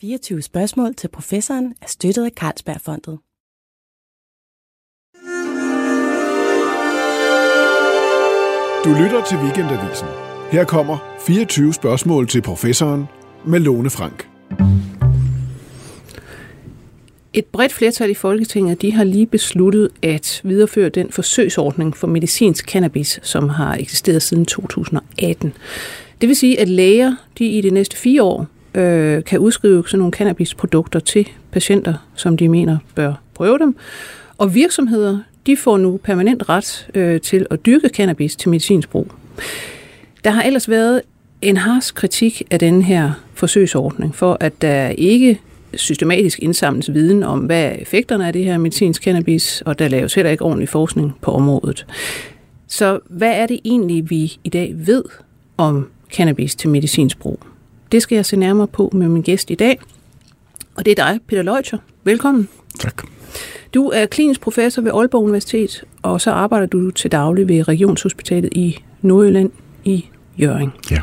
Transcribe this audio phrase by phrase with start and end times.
[0.00, 3.18] 24 spørgsmål til professoren er støttet af Carlsbergfondet.
[8.84, 10.08] Du lytter til Weekendavisen.
[10.50, 13.04] Her kommer 24 spørgsmål til professoren
[13.46, 14.28] med Lone Frank.
[17.32, 22.70] Et bredt flertal i Folketinget de har lige besluttet at videreføre den forsøgsordning for medicinsk
[22.70, 25.52] cannabis, som har eksisteret siden 2018.
[26.20, 29.98] Det vil sige, at læger de i de næste fire år øh, kan udskrive sådan
[29.98, 33.76] nogle cannabisprodukter til patienter, som de mener bør prøve dem.
[34.38, 39.12] Og virksomheder de får nu permanent ret øh, til at dyrke cannabis til medicinsk brug.
[40.24, 41.02] Der har ellers været
[41.42, 45.40] en hars kritik af den her forsøgsordning, for at der ikke
[45.74, 50.30] systematisk indsamles viden om, hvad effekterne af det her medicinsk cannabis, og der laves heller
[50.30, 51.86] ikke ordentlig forskning på området.
[52.66, 55.04] Så hvad er det egentlig, vi i dag ved
[55.56, 57.40] om cannabis til medicinsk brug?
[57.92, 59.80] Det skal jeg se nærmere på med min gæst i dag,
[60.74, 61.78] og det er dig, Peter Leuter.
[62.04, 62.48] Velkommen.
[62.78, 63.02] Tak.
[63.74, 68.52] Du er klinisk professor ved Aalborg Universitet, og så arbejder du til daglig ved Regionshospitalet
[68.52, 69.50] i Nordjylland
[69.84, 70.06] i
[70.40, 70.72] Jørgen.
[70.90, 71.00] Ja.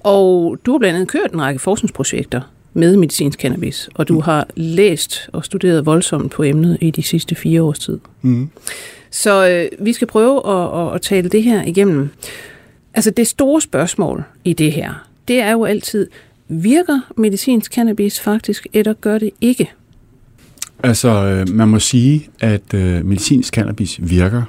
[0.00, 2.40] Og du har blandt andet kørt en række forskningsprojekter
[2.72, 7.34] med medicinsk cannabis, og du har læst og studeret voldsomt på emnet i de sidste
[7.34, 7.98] fire års tid.
[8.22, 8.50] Mm.
[9.10, 12.08] Så øh, vi skal prøve at, at, at tale det her igennem.
[12.94, 16.08] Altså det store spørgsmål i det her, det er jo altid,
[16.48, 19.72] virker medicinsk cannabis faktisk, eller gør det ikke?
[20.82, 24.42] Altså, øh, man må sige, at øh, medicinsk cannabis virker,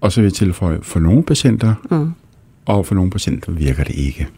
[0.00, 2.12] og så vil jeg tilføje, for nogle patienter, mm.
[2.66, 4.28] og for nogle patienter virker det ikke.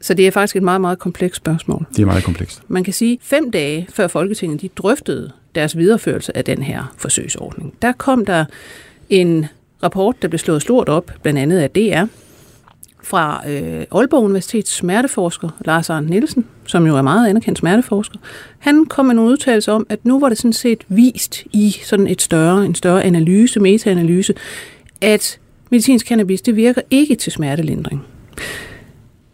[0.00, 1.86] Så det er faktisk et meget, meget komplekst spørgsmål.
[1.96, 2.62] Det er meget komplekst.
[2.68, 7.74] Man kan sige, fem dage før Folketinget de drøftede deres videreførelse af den her forsøgsordning,
[7.82, 8.44] der kom der
[9.10, 9.46] en
[9.82, 12.04] rapport, der blev slået stort op, blandt andet af DR,
[13.02, 18.18] fra øh, Aalborg Universitets smerteforsker Lars Arndt Nielsen, som jo er meget anerkendt smerteforsker.
[18.58, 22.06] Han kom med nogle udtalelser om, at nu var det sådan set vist i sådan
[22.06, 24.34] et større, en større analyse, metaanalyse,
[25.00, 25.38] at
[25.70, 28.02] medicinsk cannabis, det virker ikke til smertelindring.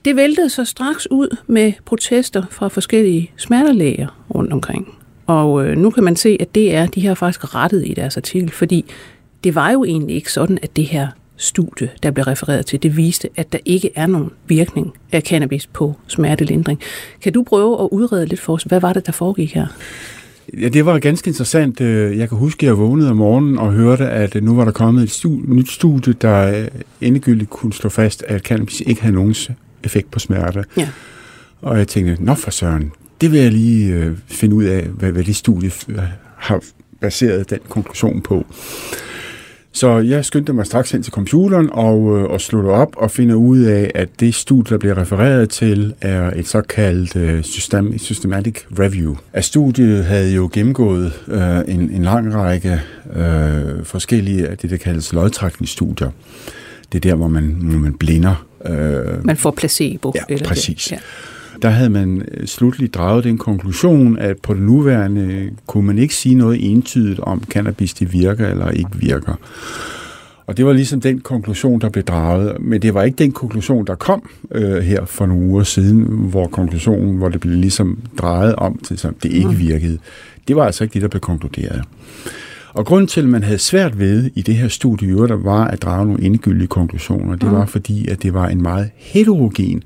[0.04, 4.94] Det væltede så straks ud med protester fra forskellige smertelæger rundt omkring.
[5.26, 8.16] Og øh, nu kan man se, at det er, de har faktisk rettet i deres
[8.16, 8.84] artikel, fordi
[9.44, 12.96] det var jo egentlig ikke sådan, at det her studie, der blev refereret til, det
[12.96, 16.80] viste, at der ikke er nogen virkning af cannabis på smertelindring.
[17.22, 19.66] Kan du prøve at udrede lidt for os, hvad var det, der foregik her?
[20.60, 21.80] Ja, det var ganske interessant.
[21.80, 25.02] Jeg kan huske, at jeg vågnede om morgenen og hørte, at nu var der kommet
[25.02, 26.66] et studie, nyt studie, der
[27.00, 29.34] endegyldigt kunne slå fast, at cannabis ikke havde nogen
[29.84, 30.64] effekt på smerte.
[30.76, 30.88] Ja.
[31.62, 35.12] Og jeg tænkte, nå for søren, det vil jeg lige øh, finde ud af, hvad,
[35.12, 35.70] hvad det studie
[36.36, 36.60] har
[37.00, 38.46] baseret den konklusion på.
[39.76, 43.36] Så jeg skyndte mig straks hen til computeren og, øh, og slutte op og finde
[43.36, 48.56] ud af, at det studie, der bliver refereret til, er et såkaldt øh, system, systematic
[48.78, 49.16] review.
[49.32, 52.80] At studiet havde jo gennemgået øh, en, en lang række
[53.16, 56.10] øh, forskellige af det, der kaldes lodtrækningsstudier.
[56.92, 58.46] Det er der, hvor man, hvor man blinder.
[58.66, 60.12] Øh, man får placebo.
[60.14, 60.84] Ja, eller præcis.
[60.84, 60.92] Det.
[60.92, 60.98] Ja
[61.62, 66.14] der havde man øh, slutligt draget den konklusion, at på det nuværende kunne man ikke
[66.14, 69.34] sige noget entydigt om, cannabis det virker eller ikke virker.
[70.46, 72.56] Og det var ligesom den konklusion, der blev draget.
[72.60, 76.46] Men det var ikke den konklusion, der kom øh, her for nogle uger siden, hvor
[76.46, 79.58] konklusionen, hvor det blev ligesom drejet om, til, som det ikke mm.
[79.58, 79.98] virkede.
[80.48, 81.82] Det var altså ikke det, der blev konkluderet.
[82.72, 85.82] Og grunden til, at man havde svært ved i det her studie, der var at
[85.82, 87.54] drage nogle endegyldige konklusioner, det mm.
[87.54, 89.82] var fordi, at det var en meget heterogen øh,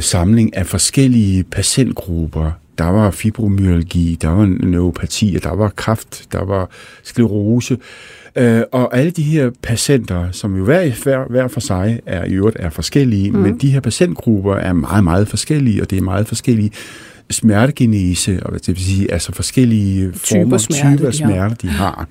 [0.00, 2.50] samling af forskellige patientgrupper.
[2.78, 6.70] Der var fibromyalgi, der var neuropati, der var kræft, der var
[7.02, 7.78] sklerose.
[8.36, 12.32] Øh, og alle de her patienter, som jo hver, hver, hver for sig er i
[12.32, 13.38] øvrigt er forskellige, mm.
[13.38, 16.70] men de her patientgrupper er meget, meget forskellige, og det er meget forskellige
[17.30, 22.08] smertegenese, og det vil sige altså forskellige typer former, smerte, typer smerte, de har.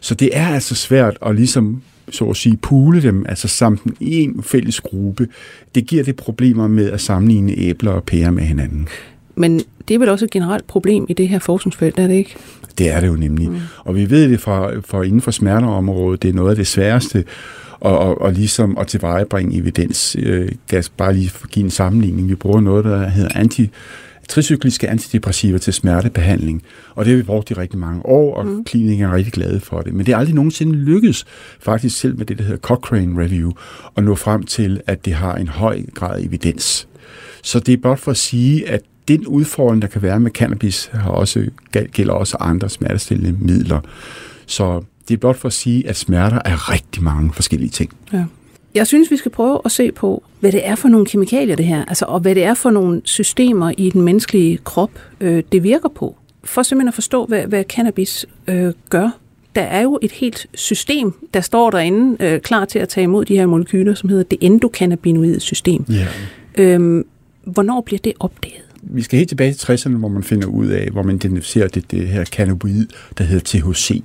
[0.00, 3.96] Så det er altså svært at ligesom så at sige, pule dem, altså samle dem
[4.00, 5.28] i en fælles gruppe,
[5.74, 8.88] det giver det problemer med at sammenligne æbler og pærer med hinanden.
[9.34, 12.36] Men det er vel også et generelt problem i det her forskningsfelt, er det ikke?
[12.78, 13.50] Det er det jo nemlig.
[13.50, 13.56] Mm.
[13.78, 17.24] Og vi ved det fra, fra inden for smerteområdet, det er noget af det sværeste,
[17.80, 20.16] og, og, og ligesom at tilvejebringe evidens.
[20.18, 20.52] Øh,
[20.96, 22.28] bare lige for at give en sammenligning.
[22.28, 23.70] Vi bruger noget, der hedder anti
[24.28, 26.62] tricykliske antidepressiver til smertebehandling.
[26.94, 28.64] Og det har vi brugt i rigtig mange år, og mm.
[28.64, 29.94] klinikerne er rigtig glade for det.
[29.94, 31.24] Men det er aldrig nogensinde lykkedes,
[31.60, 33.52] faktisk selv med det, der hedder Cochrane Review,
[33.96, 36.88] at nå frem til, at det har en høj grad af evidens.
[37.42, 40.90] Så det er blot for at sige, at den udfordring, der kan være med cannabis,
[40.92, 41.50] har også,
[41.92, 43.80] gælder også andre smertestillende midler.
[44.46, 47.90] Så det er blot for at sige, at smerter er rigtig mange forskellige ting.
[48.12, 48.24] Ja.
[48.76, 51.66] Jeg synes, vi skal prøve at se på, hvad det er for nogle kemikalier, det
[51.66, 54.90] her, altså, og hvad det er for nogle systemer i den menneskelige krop,
[55.20, 56.16] øh, det virker på.
[56.44, 59.18] For simpelthen at forstå, hvad, hvad cannabis øh, gør.
[59.54, 63.24] Der er jo et helt system, der står derinde, øh, klar til at tage imod
[63.24, 65.84] de her molekyler, som hedder det endokannabinoide system.
[65.88, 66.06] Ja.
[66.58, 67.06] Øhm,
[67.44, 68.62] hvornår bliver det opdaget?
[68.82, 71.90] Vi skal helt tilbage til 60'erne, hvor man finder ud af, hvor man identificerer det,
[71.90, 72.86] det her cannabinoid,
[73.18, 74.02] der hedder THC.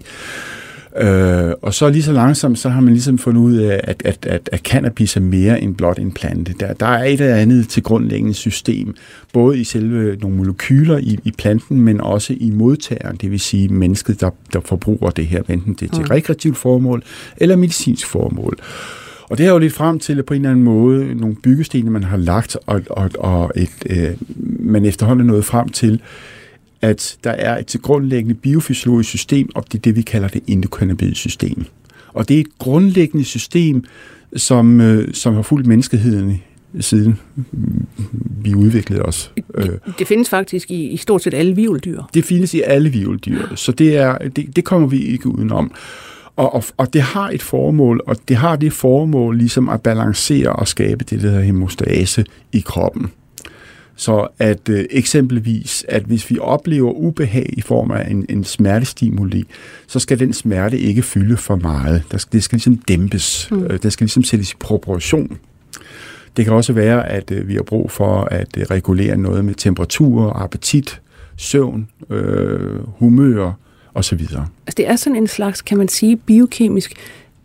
[0.97, 4.25] Øh, og så lige så langsomt, så har man ligesom fundet ud af, at, at,
[4.25, 6.53] at, at cannabis er mere end blot en plante.
[6.59, 8.95] Der, der er et eller andet til grundlæggende system,
[9.33, 13.67] både i selve nogle molekyler i, i planten, men også i modtageren, det vil sige
[13.67, 16.09] mennesket, der, der forbruger det her, enten det er til mm.
[16.11, 17.03] rekreativt formål
[17.37, 18.57] eller medicinsk formål.
[19.29, 22.03] Og det er jo lidt frem til på en eller anden måde nogle byggesten, man
[22.03, 24.09] har lagt, og, og, og et, øh,
[24.59, 26.01] man efterhånden er nået frem til,
[26.81, 31.15] at der er et grundlæggende biofysiologisk system, og det er det, vi kalder det endokannabinoid
[31.15, 31.65] system.
[32.13, 33.83] Og det er et grundlæggende system,
[34.35, 36.41] som, øh, som har fulgt menneskeheden
[36.79, 37.19] siden
[38.41, 39.31] vi udviklede os.
[39.55, 42.01] Det, det findes faktisk i, i stort set alle vivldyr.
[42.13, 45.71] Det findes i alle vivldyr, så det, er, det, det kommer vi ikke udenom.
[46.35, 50.53] Og, og, og det har et formål, og det har det formål ligesom at balancere
[50.53, 53.11] og skabe det, der hedder hemostase i kroppen.
[54.01, 59.43] Så at øh, eksempelvis, at hvis vi oplever ubehag i form af en, en smertestimuli,
[59.87, 62.03] så skal den smerte ikke fylde for meget.
[62.11, 63.47] Der skal, det skal ligesom dæmpes.
[63.51, 63.63] Mm.
[63.63, 65.37] Øh, det skal ligesom sættes i proportion.
[66.37, 69.53] Det kan også være, at øh, vi har brug for at øh, regulere noget med
[69.55, 71.01] temperatur, appetit,
[71.37, 73.51] søvn, øh, humør
[73.93, 74.21] osv.
[74.21, 76.93] Altså det er sådan en slags, kan man sige, biokemisk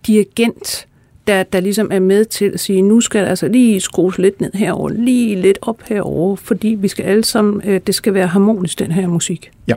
[0.06, 0.87] dirigent,
[1.26, 4.40] der, der ligesom er med til at sige, nu skal der altså lige skrues lidt
[4.40, 8.26] ned herover, lige lidt op herover, fordi vi skal alle sammen, øh, det skal være
[8.26, 9.50] harmonisk, den her musik.
[9.69, 9.75] Ja.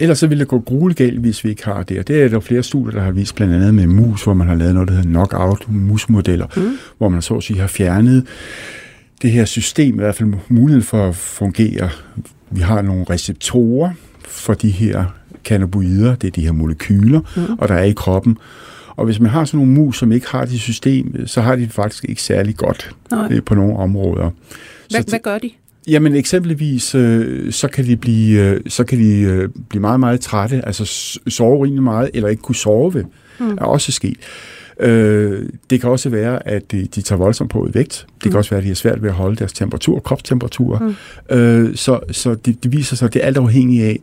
[0.00, 1.98] Ellers så vil det gå gruelegalt, hvis vi ikke har det.
[1.98, 4.48] Og det er der flere studier, der har vist blandt andet med mus, hvor man
[4.48, 6.78] har lavet noget, der hedder knockout musmodeller, mm.
[6.98, 8.26] hvor man så at sige har fjernet
[9.22, 11.88] det her system, i hvert fald muligheden for at fungere.
[12.50, 13.90] Vi har nogle receptorer
[14.28, 15.04] for de her
[15.44, 17.58] cannabinoider, det er de her molekyler, mm.
[17.58, 18.38] og der er i kroppen.
[18.96, 21.62] Og hvis man har sådan nogle mus, som ikke har det system, så har de
[21.62, 23.28] det faktisk ikke særlig godt Nej.
[23.32, 24.30] Øh, på nogle områder.
[24.90, 25.50] Hvad, så, hvad gør de?
[25.88, 30.20] Jamen eksempelvis, øh, så kan de blive, øh, så kan de øh, blive meget, meget
[30.20, 30.84] trætte, altså
[31.28, 33.04] sove rimelig meget, eller ikke kunne sove,
[33.40, 33.50] mm.
[33.50, 34.16] er også sket.
[34.80, 38.06] Øh, det kan også være, at de, de tager voldsomt på i vægt.
[38.14, 38.30] Det mm.
[38.30, 40.94] kan også være, at de har svært ved at holde deres temperatur, kropstemperatur.
[41.30, 41.36] Mm.
[41.36, 44.00] Øh, så så det, det viser sig, at det er alt afhængigt af,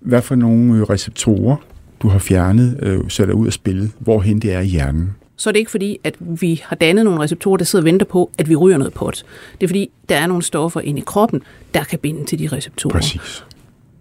[0.00, 1.56] hvad for nogle receptorer,
[2.04, 5.10] du har fjernet, øh, sætter ud af spillet, hvorhen det er i hjernen.
[5.36, 8.06] Så er det ikke fordi, at vi har dannet nogle receptorer, der sidder og venter
[8.06, 9.24] på, at vi ryger noget pot.
[9.60, 11.42] Det er fordi, der er nogle stoffer inde i kroppen,
[11.74, 12.92] der kan binde til de receptorer.
[12.92, 13.44] Præcis.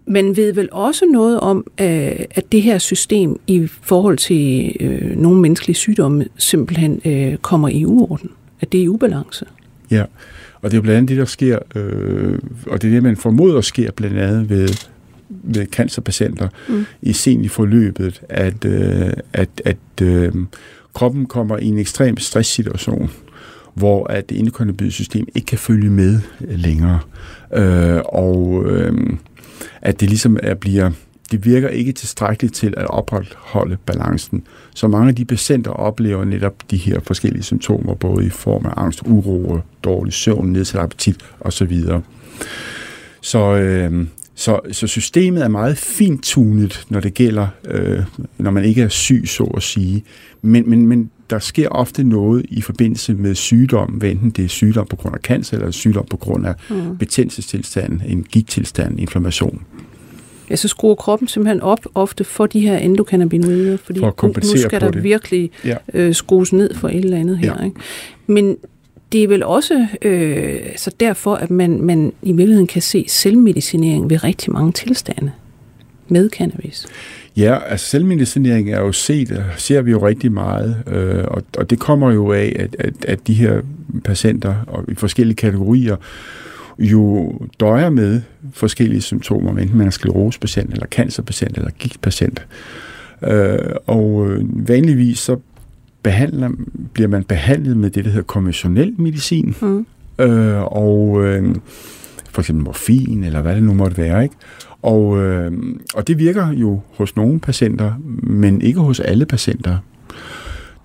[0.05, 5.17] Men ved vel også noget om, øh, at det her system i forhold til øh,
[5.17, 8.29] nogle menneskelige sygdomme simpelthen øh, kommer i uorden?
[8.61, 9.45] At det er i ubalance?
[9.91, 10.03] Ja,
[10.61, 13.61] og det er blandt andet det, der sker, øh, og det er det, man formoder
[13.61, 14.67] sker blandt andet ved
[15.43, 16.85] ved cancerpatienter mm.
[17.01, 20.31] i sent i forløbet, at, øh, at, at øh,
[20.93, 23.11] kroppen kommer i en ekstrem stresssituation,
[23.73, 26.99] hvor at det endokannabinoide system ikke kan følge med længere.
[27.53, 28.93] Øh, og øh,
[29.81, 30.91] at det ligesom er, bliver
[31.33, 34.43] det virker ikke tilstrækkeligt til at opretholde balancen.
[34.75, 38.73] Så mange af de patienter oplever netop de her forskellige symptomer, både i form af
[38.77, 41.81] angst, uro, dårlig søvn, nedsat appetit osv.
[43.21, 46.35] Så, øh, så, så systemet er meget fint
[46.89, 47.99] når det gælder, øh,
[48.37, 50.03] når man ikke er syg, så at sige.
[50.41, 54.49] Men, men, men der sker ofte noget i forbindelse med sygdom, hvad enten det er
[54.49, 56.97] sygdom på grund af cancer, eller sygdom på grund af mm.
[56.97, 59.61] betændelsestilstand, en gigttilstand, inflammation.
[60.49, 64.27] Ja, så skruer kroppen simpelthen op ofte for de her endokannabinoider, fordi for at nu,
[64.27, 65.03] nu skal der det.
[65.03, 65.75] virkelig ja.
[65.93, 67.55] øh, skrues ned for et eller andet her.
[67.59, 67.65] Ja.
[67.65, 67.75] Ikke?
[68.27, 68.57] Men
[69.13, 74.09] det er vel også øh, så derfor, at man, man i virkeligheden kan se selvmedicinering
[74.09, 75.31] ved rigtig mange tilstande
[76.07, 76.85] med cannabis.
[77.37, 81.79] Ja, altså selvmedicinering er jo set, ser vi jo rigtig meget, øh, og, og det
[81.79, 83.61] kommer jo af, at, at, at de her
[84.03, 85.95] patienter og i forskellige kategorier
[86.79, 88.21] jo døjer med
[88.53, 92.45] forskellige symptomer, enten man er sklerosepatient, eller cancerpatient, eller gigtpatient.
[93.23, 95.37] Øh, og øh, vanligvis så
[96.03, 96.49] behandler,
[96.93, 99.85] bliver man behandlet med det, der hedder konventionel medicin, mm.
[100.19, 101.55] øh, og øh,
[102.29, 104.35] for eksempel morfin, eller hvad det nu måtte være, ikke?
[104.81, 105.51] Og, øh,
[105.95, 107.93] og det virker jo hos nogle patienter,
[108.23, 109.77] men ikke hos alle patienter.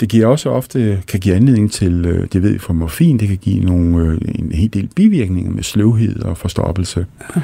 [0.00, 3.28] Det giver også ofte, kan give anledning til, øh, det ved vi fra morfin, det
[3.28, 7.06] kan give nogle, øh, en hel del bivirkninger med sløvhed og forstoppelse.
[7.36, 7.40] Ja.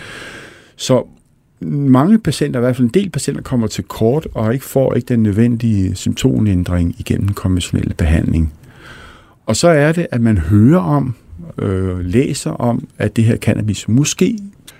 [0.76, 1.06] Så
[1.64, 5.06] mange patienter, i hvert fald en del patienter, kommer til kort og ikke får ikke
[5.06, 8.52] den nødvendige symptomændring igennem den konventionelle behandling.
[9.46, 11.14] Og så er det, at man hører om,
[11.58, 14.38] øh, læser om, at det her cannabis måske,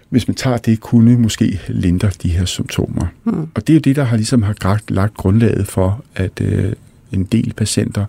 [0.08, 3.06] hvis man tager det, kunne måske lindre de her symptomer.
[3.24, 3.40] Mm.
[3.54, 6.72] Og det er jo det, der har ligesom har lagt, lagt grundlaget for, at øh,
[7.12, 8.04] en del patienter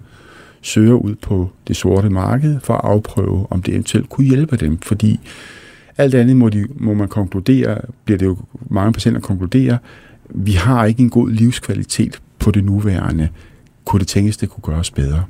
[0.62, 4.78] søger ud på det sorte marked for at afprøve, om det eventuelt kunne hjælpe dem.
[4.78, 5.20] Fordi
[5.98, 8.38] alt andet må, de, må man konkludere, bliver det jo
[8.70, 9.78] mange patienter konkluderer,
[10.30, 13.30] vi har ikke en god livskvalitet på det nuværende.
[13.86, 15.24] Kunne det tænkes, det kunne gøres bedre?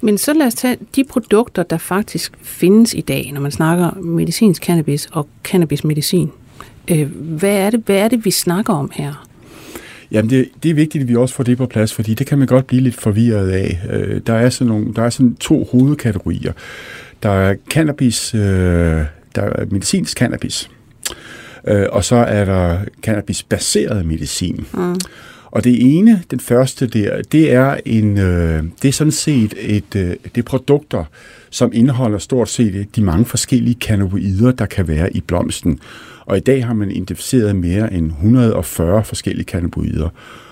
[0.00, 3.90] Men så lad os tage de produkter, der faktisk findes i dag, når man snakker
[4.00, 6.30] medicinsk cannabis og cannabismedicin.
[6.90, 9.26] Øh, hvad, er det, hvad er det, vi snakker om her?
[10.10, 12.38] Jamen, det, det er vigtigt, at vi også får det på plads, fordi det kan
[12.38, 13.80] man godt blive lidt forvirret af.
[13.90, 16.52] Øh, der er sådan, nogle, der er sådan to hovedkategorier.
[17.22, 19.02] Der er cannabis, øh,
[19.36, 20.70] der er medicinsk cannabis,
[21.68, 24.66] øh, og så er der cannabis-baseret medicin.
[24.72, 24.94] Mm.
[25.56, 29.96] Og det ene, den første der, det er en, øh, det er sådan set et,
[29.96, 31.04] øh, det er produkter,
[31.50, 35.78] som indeholder stort set de mange forskellige cannabinoider, der kan være i blomsten.
[36.26, 40.08] Og i dag har man identificeret mere end 140 forskellige cannabinoider.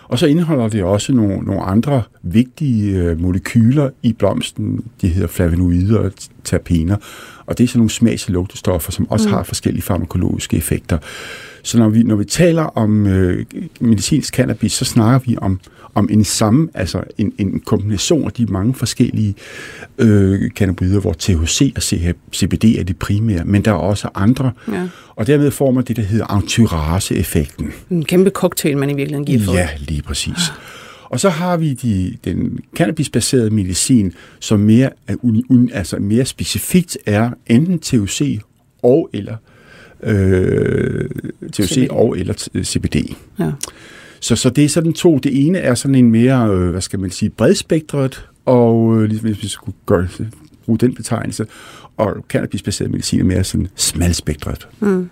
[0.09, 4.85] Og så indeholder det også nogle, nogle andre vigtige øh, molekyler i blomsten.
[5.01, 6.13] De hedder flavonoider og
[6.45, 6.97] terpener.
[7.47, 9.35] Og det er sådan nogle smags- og lugtestoffer, som også mm.
[9.35, 10.99] har forskellige farmakologiske effekter.
[11.63, 13.47] Så når vi, når vi taler om øh,
[13.81, 15.61] medicinsk cannabis, så snakker vi om,
[15.95, 19.35] om en samme, altså en, en kombination af de mange forskellige
[19.99, 21.83] øh, cannabinoider, hvor THC og
[22.35, 24.53] CBD er det primære, men der er også andre.
[24.73, 24.89] Ja.
[25.17, 27.73] Og dermed får man det, der hedder entourage-effekten.
[27.91, 29.55] En kæmpe cocktail, man i virkeligheden giver for.
[29.55, 30.53] Ja, lige præcis.
[31.05, 37.31] Og så har vi de, den cannabisbaserede medicin, som mere, er altså mere specifikt er
[37.47, 38.41] enten THC
[38.83, 39.37] og eller
[40.03, 41.11] øh,
[41.53, 41.91] THC CBD.
[41.91, 42.97] og eller CBD.
[43.39, 43.53] Ja.
[44.21, 45.19] Så, så det er sådan to.
[45.19, 49.43] Det ene er sådan en mere, øh, hvad skal man sige, bredspektret, og øh, hvis
[49.43, 50.09] vi skulle gøre,
[50.65, 51.47] bruge den betegnelse,
[51.97, 54.69] og cannabisbaseret medicin er mere sådan smalspektret.
[54.81, 55.11] Mm.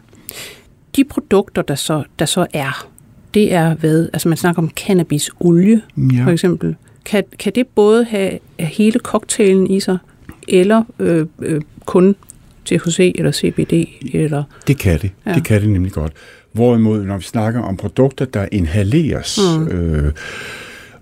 [0.96, 2.88] De produkter, der så, der så er,
[3.34, 4.08] det er hvad?
[4.12, 6.24] Altså man snakker om cannabisolie, ja.
[6.24, 6.76] for eksempel.
[7.04, 9.98] Kan, kan det både have hele cocktailen i sig,
[10.48, 12.16] eller øh, øh, kun
[12.64, 13.88] THC eller CBD?
[14.14, 14.44] Eller?
[14.66, 15.10] Det kan det.
[15.26, 15.34] Ja.
[15.34, 16.12] Det kan det nemlig godt.
[16.52, 19.68] Hvorimod, når vi snakker om produkter, der inhaleres, mm.
[19.68, 20.12] øh,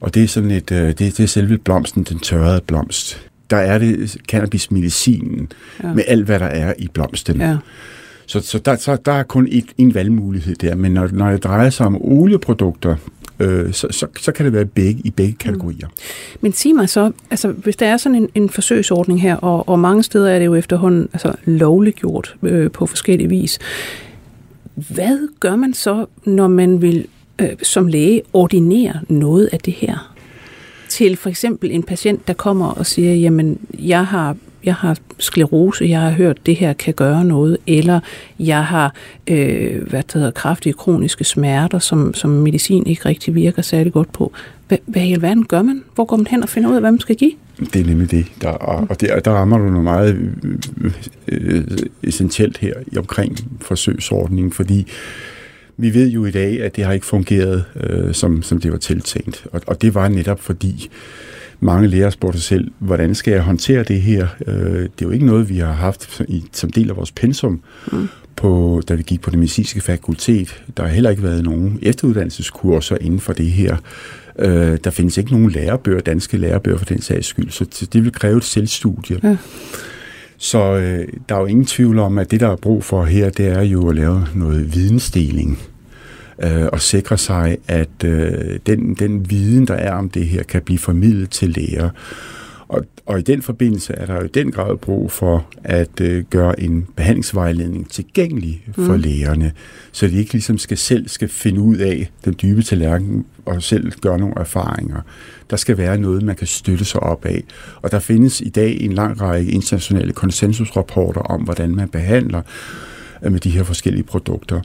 [0.00, 3.56] og det er sådan et, øh, det, det er selve blomsten, den tørrede blomst, der
[3.56, 5.92] er det cannabismedicinen ja.
[5.92, 7.40] med alt, hvad der er i blomsten.
[7.40, 7.56] Ja.
[8.30, 11.44] Så, så, der, så der er kun et, en valgmulighed der, men når, når det
[11.44, 12.96] drejer sig om olieprodukter,
[13.40, 15.38] øh, så, så, så kan det være begge, i begge mm.
[15.38, 15.86] kategorier.
[15.86, 16.38] Mm.
[16.40, 19.78] Men sig mig så, altså, hvis der er sådan en, en forsøgsordning her, og, og
[19.78, 23.58] mange steder er det jo efterhånden altså, lovliggjort øh, på forskellige vis,
[24.74, 27.06] hvad gør man så, når man vil
[27.40, 30.14] øh, som læge ordinere noget af det her?
[30.88, 35.84] Til for eksempel en patient, der kommer og siger, jamen, jeg har jeg har sklerose,
[35.84, 38.00] jeg har hørt, det her kan gøre noget, eller
[38.38, 38.94] jeg har
[39.26, 44.12] øh, hvad det hedder, kraftige kroniske smerter, som, som medicin ikke rigtig virker særlig godt
[44.12, 44.32] på.
[44.68, 45.82] Hvad, hvad i alverden gør man?
[45.94, 47.32] Hvor går man hen og finder ud af, hvad man skal give?
[47.58, 48.26] Det er nemlig det.
[48.42, 50.32] Der, og der, der rammer du noget meget
[51.28, 51.64] øh,
[52.02, 54.86] essentielt her omkring forsøgsordningen, fordi
[55.76, 58.78] vi ved jo i dag, at det har ikke fungeret, øh, som, som det var
[58.78, 59.46] tiltænkt.
[59.52, 60.90] Og, og det var netop fordi,
[61.60, 64.26] mange læger spurgte sig selv, hvordan skal jeg håndtere det her?
[64.46, 67.60] Øh, det er jo ikke noget, vi har haft i, som del af vores pensum,
[67.92, 68.08] mm.
[68.36, 70.64] på, da vi gik på det medicinske fakultet.
[70.76, 73.76] Der har heller ikke været nogen efteruddannelseskurser inden for det her.
[74.38, 78.12] Øh, der findes ikke nogen lærebøger, danske lærebøger for den sags skyld, så det vil
[78.12, 79.18] kræve et selvstudie.
[79.22, 79.36] Ja.
[80.38, 83.30] Så øh, der er jo ingen tvivl om, at det, der er brug for her,
[83.30, 85.58] det er jo at lave noget vidensdeling
[86.42, 90.62] øh, og sikre sig, at øh, den, den viden, der er om det her, kan
[90.62, 91.90] blive formidlet til læger.
[92.68, 96.24] Og, og i den forbindelse er der jo i den grad brug for at øh,
[96.30, 99.00] gøre en behandlingsvejledning tilgængelig for mm.
[99.00, 99.52] lægerne,
[99.92, 103.92] så de ikke ligesom skal selv skal finde ud af den dybe tallerken og selv
[103.92, 105.00] gøre nogle erfaringer.
[105.50, 107.44] Der skal være noget, man kan støtte sig op af.
[107.82, 112.42] Og der findes i dag en lang række internationale konsensusrapporter om, hvordan man behandler
[113.22, 114.60] øh, med de her forskellige produkter.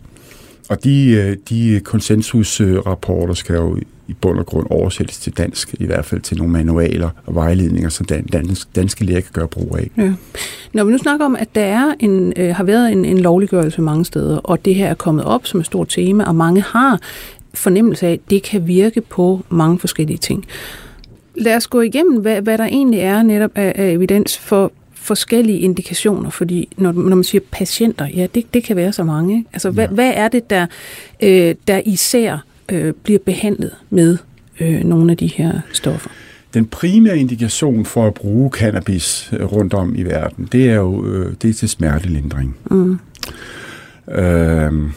[0.70, 5.86] Og de, øh, de konsensusrapporter skal jo i bund og grund oversættes til dansk, i
[5.86, 9.92] hvert fald til nogle manualer og vejledninger, som danske, danske læger kan gøre brug af.
[9.98, 10.14] Ja.
[10.74, 13.82] Når vi nu snakker om, at der er en, øh, har været en, en lovliggørelse
[13.82, 17.00] mange steder, og det her er kommet op som et stort tema, og mange har
[17.54, 20.46] fornemmelse af, at det kan virke på mange forskellige ting.
[21.36, 24.72] Lad os gå igennem, hvad, hvad der egentlig er netop af, af evidens for
[25.06, 29.38] forskellige indikationer, fordi når, når man siger patienter, ja, det, det kan være så mange.
[29.38, 29.50] Ikke?
[29.54, 29.74] Altså, ja.
[29.74, 30.66] hvad, hvad er det, der,
[31.24, 34.18] øh, der især øh, bliver behandlet med
[34.60, 36.10] øh, nogle af de her stoffer?
[36.56, 41.06] den primære indikation for at bruge cannabis øh, rundt om i verden, det er jo
[41.06, 42.58] øh, det er til smertelindring.
[42.72, 43.00] Mm.
[44.12, 44.92] Øhm,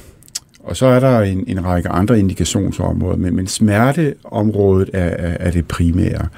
[0.61, 5.51] og så er der en, en række andre indikationsområder, men, men smerteområdet er, er, er
[5.51, 6.29] det primære.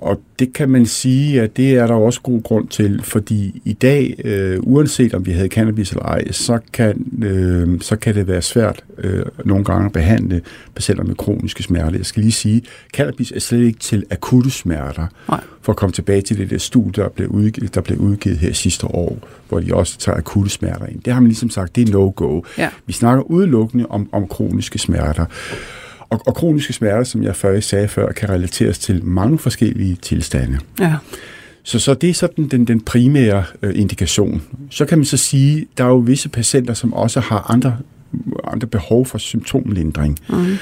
[0.00, 3.72] Og det kan man sige, at det er der også god grund til, fordi i
[3.72, 8.28] dag, øh, uanset om vi havde cannabis eller ej, så kan, øh, så kan det
[8.28, 10.40] være svært øh, nogle gange at behandle
[10.74, 11.96] patienter med kroniske smerter.
[11.96, 12.62] Jeg skal lige sige,
[12.94, 15.06] cannabis er slet ikke til akutte smerter.
[15.28, 15.40] Nej.
[15.62, 18.52] For at komme tilbage til det der studie, der blev, udgivet, der blev udgivet her
[18.52, 21.02] sidste år, hvor de også tager akutte smerter ind.
[21.02, 22.40] Det har man ligesom sagt, det er no-go.
[22.58, 22.68] Ja.
[22.86, 25.24] Vi snakker udelukkende om, om kroniske smerter.
[26.10, 30.58] Og, og kroniske smerter, som jeg før sagde før, kan relateres til mange forskellige tilstande.
[30.80, 30.94] Ja.
[31.62, 34.42] Så, så det er sådan den, den primære øh, indikation.
[34.70, 37.76] Så kan man så sige, der er jo visse patienter, som også har andre,
[38.44, 40.18] andre behov for symptomlindring.
[40.28, 40.56] Mm.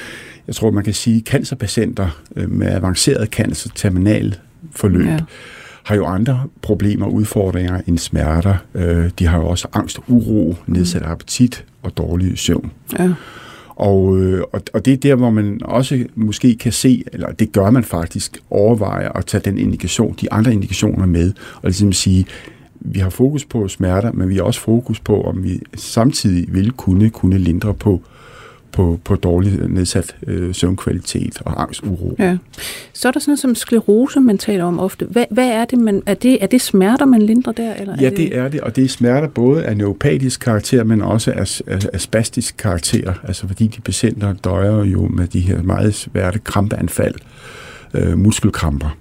[0.46, 4.36] Jeg tror, man kan sige, at cancerpatienter øh, med avanceret cancer, terminal
[4.72, 5.18] forløb, ja.
[5.82, 8.54] har jo andre problemer og udfordringer end smerter.
[8.74, 12.72] Øh, de har jo også angst og uro, nedsat appetit og dårlig søvn.
[12.98, 13.12] Ja.
[13.78, 17.52] Og, øh, og, og det er der, hvor man også måske kan se, eller det
[17.52, 22.26] gør man faktisk, overveje at tage den indikation, de andre indikationer med, og ligesom sige,
[22.80, 26.70] vi har fokus på smerter, men vi har også fokus på, om vi samtidig vil
[26.70, 28.00] kunne, kunne lindre på
[28.72, 32.16] på, på dårlig nedsat øh, søvnkvalitet og angst, uro.
[32.18, 32.36] Ja.
[32.92, 35.06] Så er der sådan noget som sklerose, man taler om ofte.
[35.10, 37.74] Hvad, hvad er det, man, er det, er det smerter, man lindrer der?
[37.74, 38.18] Eller ja, er det...
[38.18, 41.88] det er det, og det er smerter både af neuropatisk karakter, men også af, af,
[41.92, 47.14] af spastisk karakter, altså fordi de patienter døjer jo med de her meget svære krampeanfald,
[47.94, 48.96] øh, muskelkramper.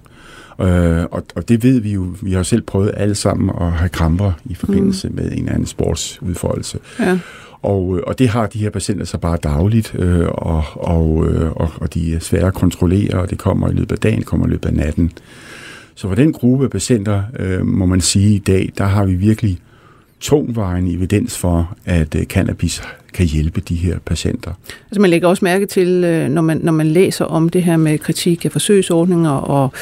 [0.60, 3.88] Øh, og, og det ved vi jo, vi har selv prøvet alle sammen at have
[3.88, 5.14] kramper i forbindelse mm.
[5.14, 6.78] med en eller anden sportsudfoldelse.
[7.00, 7.18] Ja.
[7.62, 11.52] Og, øh, og det har de her patienter så bare dagligt, øh, og, og, øh,
[11.52, 14.46] og, og de er svære at kontrollere, og det kommer i løbet af dagen, kommer
[14.46, 15.12] i løbet af natten.
[15.94, 19.58] Så for den gruppe patienter, øh, må man sige i dag, der har vi virkelig
[20.20, 22.82] tungvejende evidens for, at øh, cannabis
[23.12, 24.52] kan hjælpe de her patienter.
[24.90, 27.76] Altså man lægger også mærke til, øh, når man, når man læser om det her
[27.76, 29.72] med kritik af forsøgsordninger og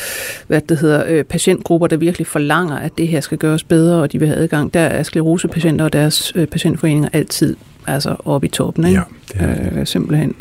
[0.46, 4.12] hvad det hedder, øh, patientgrupper, der virkelig forlanger, at det her skal gøres bedre, og
[4.12, 4.74] de vil have adgang.
[4.74, 7.56] Der er sklerosepatienter og deres patientforeninger altid
[7.86, 8.86] altså oppe i toppen.
[8.86, 8.98] Ikke?
[8.98, 9.80] Ja, det er det.
[9.80, 10.34] Øh, simpelthen.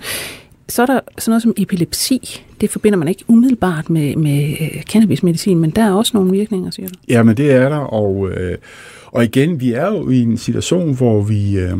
[0.69, 2.43] Så er der sådan noget som epilepsi.
[2.61, 6.87] Det forbinder man ikke umiddelbart med, med cannabismedicin, men der er også nogle virkninger, siger
[6.89, 6.93] du?
[7.09, 8.29] Ja, men det er der, og...
[8.31, 8.57] Øh,
[9.15, 11.77] og igen, vi er jo i en situation, hvor vi, øh,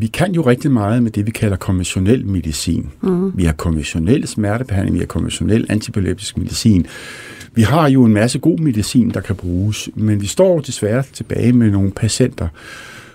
[0.00, 2.90] vi kan jo rigtig meget med det, vi kalder konventionel medicin.
[3.00, 3.32] Mm.
[3.38, 6.86] Vi har konventionel smertebehandling, vi har konventionel antibiotisk medicin.
[7.54, 11.52] Vi har jo en masse god medicin, der kan bruges, men vi står desværre tilbage
[11.52, 12.48] med nogle patienter,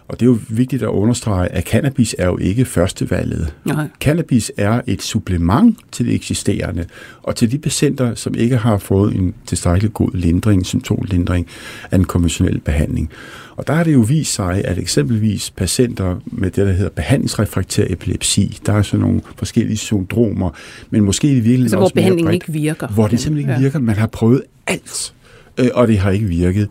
[0.08, 3.54] og det er jo vigtigt at understrege, at cannabis er jo ikke førstevalget.
[3.66, 3.88] Nej.
[4.00, 6.86] Cannabis er et supplement til det eksisterende,
[7.24, 11.48] og til de patienter, som ikke har fået en tilstrækkelig god lindring, symptomlindring
[11.92, 13.10] af en konventionel behandling.
[13.56, 17.86] Og der har det jo vist sig, at eksempelvis patienter med det, der hedder behandlingsrefraktær
[17.90, 20.50] epilepsi, der er sådan nogle forskellige syndromer,
[20.90, 22.88] men måske i virkeligheden altså, hvor også behandlingen bredt, ikke virker.
[22.88, 23.66] Hvor det simpelthen ikke ja.
[23.66, 23.80] virker.
[23.80, 25.14] Man har prøvet alt,
[25.58, 26.70] øh, og det har ikke virket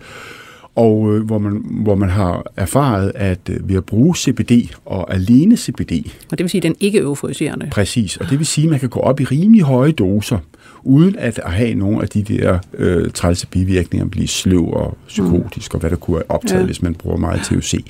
[0.74, 4.52] og øh, hvor, man, hvor man har erfaret, at øh, ved at bruge CBD
[4.85, 5.92] og alene CBD...
[6.30, 7.68] Og det vil sige, den ikke euforiserende.
[7.70, 10.38] Præcis, og det vil sige, at man kan gå op i rimelig høje doser,
[10.82, 15.76] uden at have nogle af de der øh, trælse bivirkninger, blive sløv og psykotisk, mm.
[15.76, 16.66] og hvad der kunne være optaget, ja.
[16.66, 17.85] hvis man bruger meget THC.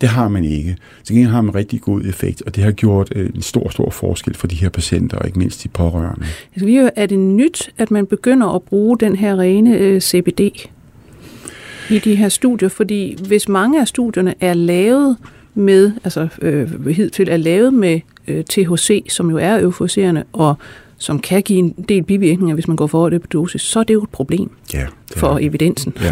[0.00, 0.76] Det har man ikke.
[1.04, 3.90] Til gengæld har man rigtig god effekt, og det har gjort øh, en stor, stor
[3.90, 6.26] forskel for de her patienter, og ikke mindst de pårørende.
[6.96, 10.68] Er det nyt, at man begynder at bruge den her rene øh, CBD
[11.90, 15.16] i de her studier, fordi hvis mange af studierne er lavet
[15.54, 20.54] med, altså øh, hidtil er lavet med øh, THC, som jo er euforiserende, og
[20.98, 23.84] som kan give en del bivirkninger, hvis man går for det på dosis, så er
[23.84, 25.38] det jo et problem ja, for er.
[25.38, 25.92] evidensen.
[26.02, 26.10] Ja.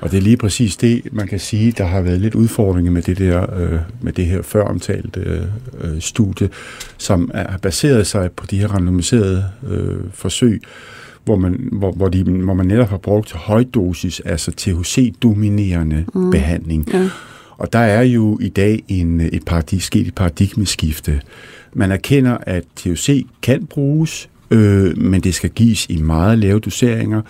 [0.00, 3.02] Og det er lige præcis det, man kan sige, der har været lidt udfordringer med
[3.02, 5.20] det der, øh, med det her før omtalte
[5.80, 6.48] øh, studie,
[6.98, 10.62] som er baseret sig på de her randomiserede øh, forsøg,
[11.28, 16.30] hvor man, hvor, hvor, de, hvor man netop har brugt højdosis, altså THC-dominerende mm.
[16.30, 16.88] behandling.
[16.92, 17.08] Ja.
[17.50, 21.20] Og der er jo i dag en, et paradig, sket et paradigmeskifte.
[21.72, 27.22] Man erkender, at THC kan bruges, øh, men det skal gives i meget lave doseringer,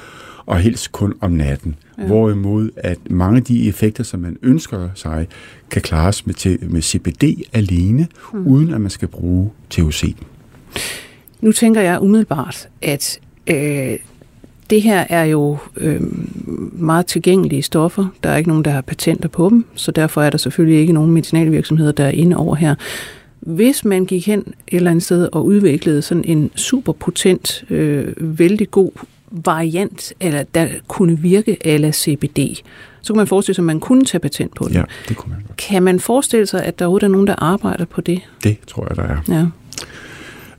[0.47, 1.77] og helst kun om natten.
[1.99, 2.07] Ja.
[2.07, 5.27] Hvorimod at mange af de effekter, som man ønsker sig,
[5.71, 8.47] kan klares med, med CBD alene, mm.
[8.47, 10.17] uden at man skal bruge THC.
[11.41, 13.99] Nu tænker jeg umiddelbart, at Øh,
[14.71, 16.01] det her er jo øh,
[16.73, 18.07] meget tilgængelige stoffer.
[18.23, 20.93] Der er ikke nogen, der har patenter på dem, så derfor er der selvfølgelig ikke
[20.93, 22.75] nogen medicinalvirksomheder, der er inde over her.
[23.41, 28.71] Hvis man gik hen et eller andet sted og udviklede sådan en superpotent, øh, vældig
[28.71, 28.91] god
[29.31, 32.63] variant, eller der kunne virke ala CBD,
[33.01, 34.75] så kunne man forestille sig, at man kunne tage patent på det.
[34.75, 35.45] Ja, det kunne man.
[35.59, 38.21] Kan man forestille sig, at der er nogen, der arbejder på det?
[38.45, 39.17] Det tror jeg, der er.
[39.29, 39.47] Ja.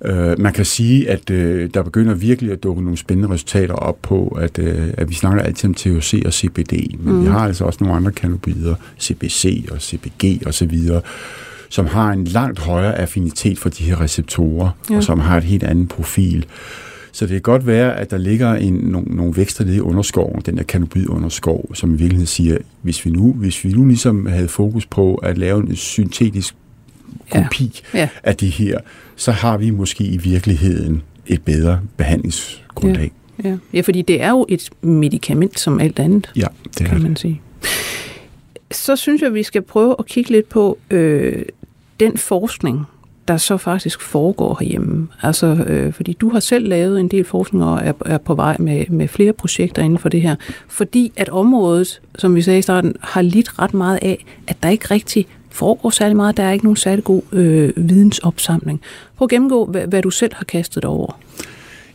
[0.06, 3.98] Uh, man kan sige, at uh, der begynder virkelig at dukke nogle spændende resultater op
[4.02, 7.24] på, at, uh, at vi snakker altid om THC og CBD, men mm.
[7.24, 11.02] vi har altså også nogle andre cannabinoider, CBC og CBG og så videre,
[11.70, 14.96] som har en langt højere affinitet for de her receptorer, ja.
[14.96, 16.46] og som har et helt andet profil.
[17.12, 20.42] Så det kan godt være, at der ligger en, nogle, nogle vækster nede i underskoven,
[20.46, 24.48] den der cannabinoid-underskov, som i virkeligheden siger, hvis vi nu, hvis vi nu ligesom havde
[24.48, 26.56] fokus på at lave en syntetisk
[27.32, 28.00] kopi ja.
[28.00, 28.10] Ja.
[28.24, 28.80] af de her,
[29.15, 33.12] så har vi måske i virkeligheden et bedre behandlingsgrundlag.
[33.43, 33.58] Ja, ja.
[33.74, 37.10] ja fordi det er jo et medicament som alt andet, ja, det kan er man
[37.10, 37.19] det.
[37.19, 37.41] sige.
[38.72, 41.45] Så synes jeg, vi skal prøve at kigge lidt på øh,
[42.00, 42.86] den forskning,
[43.28, 45.08] der så faktisk foregår herhjemme.
[45.22, 48.56] Altså, øh, fordi du har selv lavet en del forskning og er, er på vej
[48.60, 50.36] med, med flere projekter inden for det her.
[50.67, 54.69] Fordi at området, som vi sagde i starten, har lidt ret meget af, at der
[54.69, 55.28] ikke rigtig
[55.60, 56.38] foregår særlig meget.
[56.38, 58.82] Der er ikke nogen særlig god øh, vidensopsamling.
[59.17, 61.19] Prøv at gennemgå, hvad, hvad du selv har kastet over.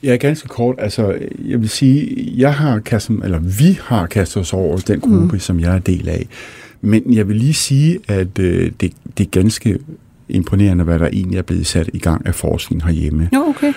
[0.03, 0.74] Ja, ganske kort.
[0.79, 5.33] Altså, jeg vil sige, jeg har kastet, eller vi har kastet os over den gruppe,
[5.33, 5.38] mm.
[5.38, 6.27] som jeg er del af.
[6.81, 9.79] Men jeg vil lige sige, at øh, det, det er ganske
[10.29, 13.29] imponerende, hvad der egentlig er blevet sat i gang af forskning herhjemme.
[13.35, 13.72] Jo, okay.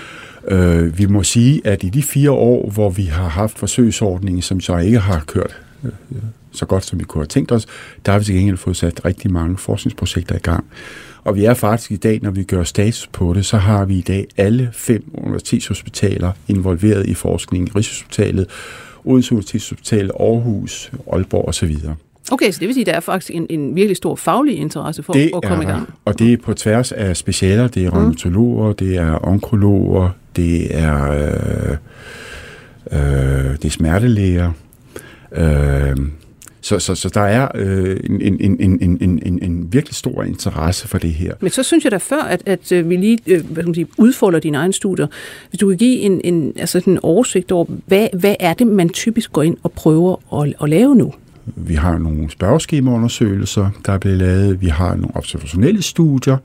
[0.48, 4.62] Øh, vi må sige, at i de fire år, hvor vi har haft forsøgsordningen, som
[4.62, 5.92] så ikke har kørt øh,
[6.58, 7.66] så godt, som vi kunne have tænkt os,
[8.06, 10.66] der har vi til gengæld fået sat rigtig mange forskningsprojekter i gang.
[11.24, 13.98] Og vi er faktisk i dag, når vi gør status på det, så har vi
[13.98, 17.76] i dag alle fem universitetshospitaler involveret i forskning.
[17.76, 18.48] Rigshospitalet,
[19.06, 21.76] Odense Universitetshospital, Aarhus, Aalborg osv.
[22.32, 25.04] Okay, så det vil sige, at der er faktisk en, en virkelig stor faglig interesse
[25.04, 25.90] for det at komme er i gang.
[26.06, 27.68] Og det er på tværs af specialer.
[27.68, 28.76] Det er rheumatologer, mm.
[28.76, 31.78] det er onkologer, det er, øh,
[32.92, 34.52] øh, det er smertelæger.
[35.32, 35.96] Øh,
[36.68, 40.24] så, så, så der er øh, en, en, en, en, en, en, en virkelig stor
[40.24, 41.34] interesse for det her.
[41.42, 43.76] Men så synes jeg da før, at, at øh, vi lige øh, hvad skal man
[43.76, 45.08] sige, udfolder dine egne studier.
[45.50, 48.90] Hvis du kan give en, en, altså en oversigt over, hvad, hvad er det, man
[48.90, 51.14] typisk går ind og prøver at, at lave nu?
[51.56, 54.62] Vi har nogle spørgeskemaundersøgelser, der er blevet lavet.
[54.62, 56.38] Vi har nogle observationelle studier.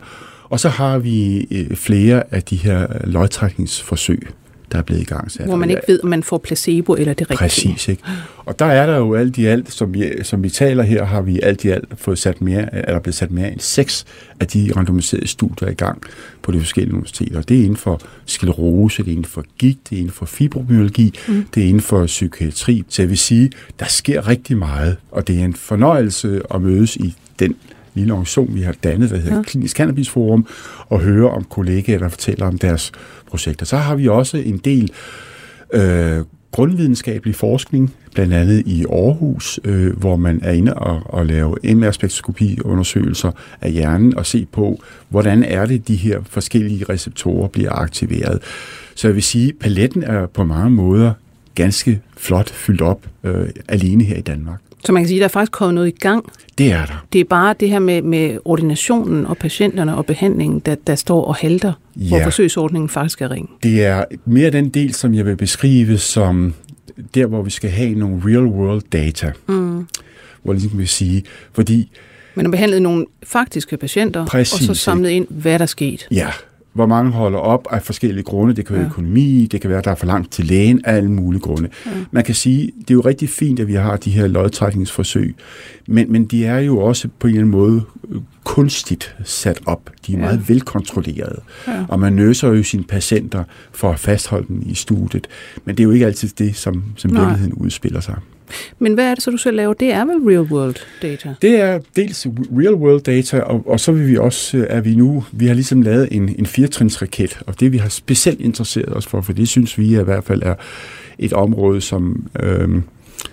[0.48, 4.28] Og så har vi øh, flere af de her lodtrækningsforsøg,
[4.72, 5.30] der er blevet i gang.
[5.44, 7.38] Hvor man ikke ved, om man får placebo eller det rigtige.
[7.38, 8.02] Præcis, ikke?
[8.44, 11.22] Og der er der jo alt i alt, som vi, som vi taler her, har
[11.22, 14.04] vi alt i alt fået sat mere, eller blevet sat mere end seks
[14.40, 16.02] af de randomiserede studier i gang
[16.42, 17.42] på de forskellige universiteter.
[17.42, 21.14] Det er inden for sklerose, det er inden for gigt, det er inden for fibromyalgi,
[21.28, 21.44] mm.
[21.54, 22.84] det er inden for psykiatri.
[22.88, 26.96] Så jeg vil sige, der sker rigtig meget, og det er en fornøjelse at mødes
[26.96, 27.56] i den
[27.94, 29.42] lille organisation, vi har dannet, der hedder ja.
[29.42, 30.46] Klinisk Cannabis Forum,
[30.88, 32.92] og høre om kollegaer, der fortæller om deres
[33.26, 33.66] projekter.
[33.66, 34.92] Så har vi også en del
[35.74, 41.56] øh, grundvidenskabelig forskning, blandt andet i Aarhus, øh, hvor man er inde og, og lave
[41.64, 48.42] MR-spektroskopi-undersøgelser af hjernen og se på, hvordan er det, de her forskellige receptorer bliver aktiveret.
[48.94, 51.12] Så jeg vil sige, paletten er på mange måder
[51.54, 54.60] ganske flot fyldt op øh, alene her i Danmark.
[54.84, 56.32] Så man kan sige, at der er faktisk kommet noget i gang.
[56.58, 57.04] Det er der.
[57.12, 61.24] Det er bare det her med, med ordinationen og patienterne og behandlingen, der, der står
[61.24, 62.08] og halter, ja.
[62.08, 63.50] hvor forsøgsordningen faktisk er ring.
[63.62, 66.54] Det er mere den del, som jeg vil beskrive som
[67.14, 69.32] der, hvor vi skal have nogle real-world data.
[69.46, 69.86] Mm.
[70.42, 71.90] Hvor ligesom vil sige, fordi...
[72.34, 76.06] Man har behandlet nogle faktiske patienter, Præcis, og så samlet ind, hvad der er sket.
[76.10, 76.28] Ja,
[76.72, 78.54] hvor mange holder op af forskellige grunde.
[78.54, 78.90] Det kan være ja.
[78.90, 81.68] økonomi, det kan være, at der er for langt til lægen, alle mulige grunde.
[81.86, 81.90] Ja.
[82.10, 85.34] Man kan sige, det er jo rigtig fint, at vi har de her lodtrækningsforsøg,
[85.88, 87.82] men, men de er jo også på en eller anden måde
[88.44, 89.90] kunstigt sat op.
[90.06, 90.22] De er ja.
[90.22, 91.84] meget velkontrollerede, ja.
[91.88, 95.28] og man nøser jo sine patienter for at fastholde dem i studiet.
[95.64, 98.16] Men det er jo ikke altid det, som, som virkeligheden udspiller sig.
[98.78, 99.74] Men hvad er det så, du selv laver?
[99.74, 101.34] Det er vel real world data?
[101.42, 102.26] Det er dels
[102.58, 105.82] real world data, og, og så vil vi også, er vi nu, vi har ligesom
[105.82, 109.78] lavet en, en firetrinsraket, og det vi har specielt interesseret os for, for det synes
[109.78, 110.54] vi i hvert fald er
[111.18, 112.82] et område, som, øhm,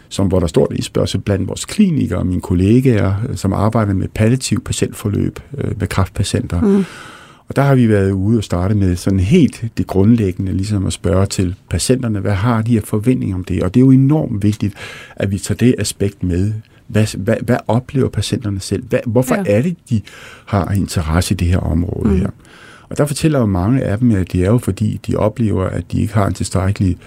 [0.09, 3.93] som hvor der står det i spørgsmål blandt vores klinikere og mine kollegaer, som arbejder
[3.93, 6.61] med palliativ patientforløb øh, med kraftpatienter.
[6.61, 6.85] Mm.
[7.49, 10.93] Og der har vi været ude og starte med sådan helt det grundlæggende, ligesom at
[10.93, 13.63] spørge til patienterne, hvad har de her forventninger om det?
[13.63, 14.73] Og det er jo enormt vigtigt,
[15.15, 16.53] at vi tager det aspekt med.
[16.87, 18.83] Hvad, hvad, hvad oplever patienterne selv?
[18.83, 19.43] Hvad, hvorfor ja.
[19.47, 20.01] er det, de
[20.45, 22.19] har interesse i det her område mm.
[22.19, 22.29] her?
[22.89, 25.91] Og der fortæller jo mange af dem, at det er jo fordi, de oplever, at
[25.91, 26.97] de ikke har en tilstrækkelig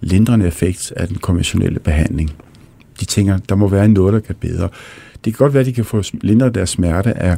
[0.00, 2.30] lindrende effekt af den konventionelle behandling.
[3.00, 4.68] de tænker, der må være noget, der kan bedre.
[5.24, 7.36] Det kan godt være, at de kan få lindret deres smerte af,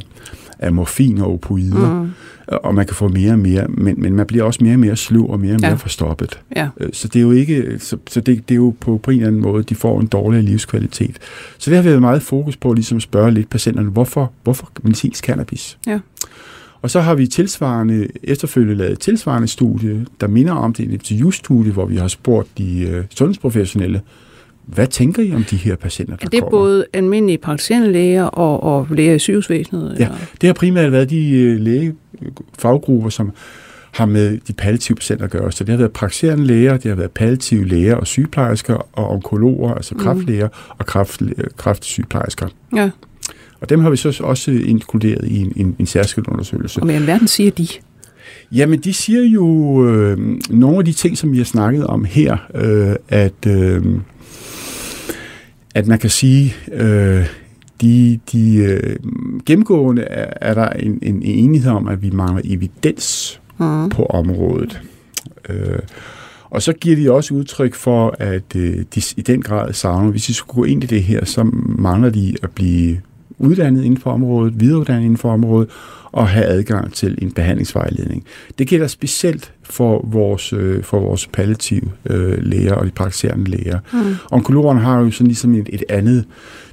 [0.59, 2.09] af morfin og opoider, mm.
[2.47, 4.95] og man kan få mere og mere, men, men man bliver også mere og mere
[4.95, 5.75] sløv og mere og mere ja.
[5.75, 6.39] forstoppet.
[6.55, 6.69] Ja.
[6.79, 9.17] Øh, så det er jo ikke, så, så det, det er jo på, på en
[9.17, 11.17] eller anden måde, de får en dårligere livskvalitet.
[11.57, 15.25] Så det har været meget fokus på ligesom at spørge lidt patienterne, hvorfor, hvorfor medicinsk
[15.25, 15.77] cannabis?
[15.87, 15.99] Ja.
[16.81, 21.71] Og så har vi tilsvarende, efterfølgende lavet tilsvarende studie, der minder om det en interviewstudie,
[21.71, 24.01] hvor vi har spurgt de uh, sundhedsprofessionelle,
[24.73, 26.57] hvad tænker I om de her patienter, der Er det kommer?
[26.57, 29.95] både almindelige praktiserende læger og, og læger i sygehusvæsenet?
[29.99, 30.17] Ja, eller?
[30.41, 31.95] det har primært været de øh, læge
[32.59, 33.31] faggrupper, som
[33.91, 35.51] har med de palliative patienter at gøre.
[35.51, 39.73] Så det har været praktiserende læger, det har været palliative læger og sygeplejersker og onkologer,
[39.73, 41.21] altså kræftlæger og kræft,
[41.57, 42.47] kræftsygeplejersker.
[42.75, 42.89] ja.
[43.61, 46.79] Og dem har vi så også inkluderet i en, en, en særskilt undersøgelse.
[46.79, 47.67] Og hvad i alverden siger de?
[48.51, 50.17] Jamen, de siger jo øh,
[50.49, 53.83] nogle af de ting, som vi har snakket om her, øh, at, øh,
[55.75, 57.25] at man kan sige, øh,
[57.81, 58.95] de, de øh,
[59.45, 63.89] gennemgående er, er der en, en enighed om, at vi mangler evidens Mm.
[63.89, 64.81] på området.
[65.49, 65.79] Øh,
[66.49, 70.25] og så giver de også udtryk for, at øh, de i den grad savner, hvis
[70.25, 71.43] de skulle gå ind i det her, så
[71.79, 73.01] mangler de at blive
[73.41, 75.69] uddannet inden for området, videreuddannet inden for området,
[76.11, 78.23] og have adgang til en behandlingsvejledning.
[78.57, 83.79] Det gælder specielt for vores, øh, for vores palliative øh, læger og de praktiserende læger.
[83.93, 84.15] Mm.
[84.31, 86.25] Onkologerne har jo sådan ligesom et, et andet,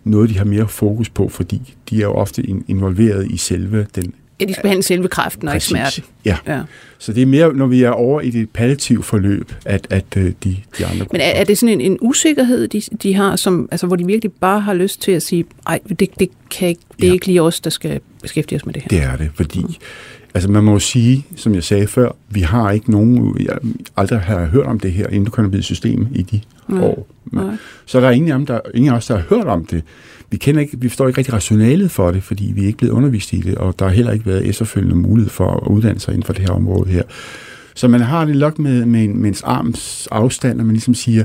[0.04, 3.86] noget de har mere fokus på, fordi de er jo ofte in, involveret i selve
[3.94, 6.04] den Ja, de skal behandle selve kræften og ikke smerten.
[6.24, 6.60] Ja, Ja.
[6.98, 10.24] så det er mere, når vi er over i det palliative forløb, at, at øh,
[10.44, 13.68] de, de andre Men er, er det sådan en, en usikkerhed, de, de har, som,
[13.70, 16.80] altså, hvor de virkelig bare har lyst til at sige, nej, det, det, kan ikke,
[16.96, 17.12] det er Ja.
[17.12, 18.88] ikke lige os, der skal beskæftige os med det her?
[18.88, 19.78] Det er det, fordi
[20.34, 23.58] altså man må jo sige, som jeg sagde før, vi har ikke nogen, jeg
[23.96, 26.82] aldrig har hørt om det her endokannabinoid-system i de Nej.
[26.82, 27.06] år.
[27.24, 27.56] Men, Nej.
[27.86, 29.82] så der er ingen af, dem, der, ingen af os, der har hørt om det.
[30.30, 32.92] Vi, kender ikke, vi forstår ikke rigtig rationalet for det, fordi vi er ikke blevet
[32.92, 36.12] undervist i det, og der har heller ikke været efterfølgende mulighed for at uddanne sig
[36.12, 37.02] inden for det her område her.
[37.74, 40.94] Så man har det nok med, med, en, med ens arms afstand, og man ligesom
[40.94, 41.24] siger,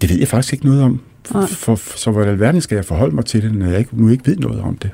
[0.00, 1.00] det ved jeg faktisk ikke noget om.
[1.34, 1.46] Nej.
[1.46, 4.08] For, for, så hvordan verden skal jeg forholde mig til det, når jeg ikke, nu
[4.08, 4.90] ikke ved noget om det?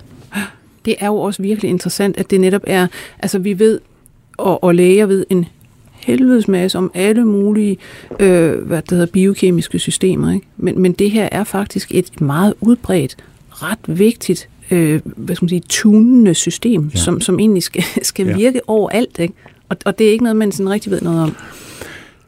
[0.84, 2.86] Det er jo også virkelig interessant, at det netop er,
[3.18, 3.80] altså vi ved,
[4.36, 5.46] og, og læger ved en
[6.04, 7.78] helvedes masse om alle mulige
[8.20, 10.32] øh, hvad det hedder, biokemiske systemer.
[10.32, 10.46] Ikke?
[10.56, 13.16] Men, men det her er faktisk et meget udbredt,
[13.50, 16.98] ret vigtigt, øh, hvad skal man sige, tunende system, Ja.
[16.98, 18.36] som, som egentlig skal, skal Ja.
[18.36, 19.18] virke overalt.
[19.18, 19.34] Ikke?
[19.68, 21.36] Og, og det er ikke noget, man sådan rigtig ved noget om.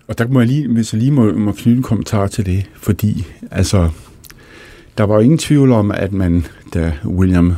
[0.09, 2.65] Og der må jeg lige, hvis jeg lige må, må knytte en kommentar til det,
[2.77, 3.91] fordi altså,
[4.99, 7.55] der var jo ingen tvivl om, at man, da William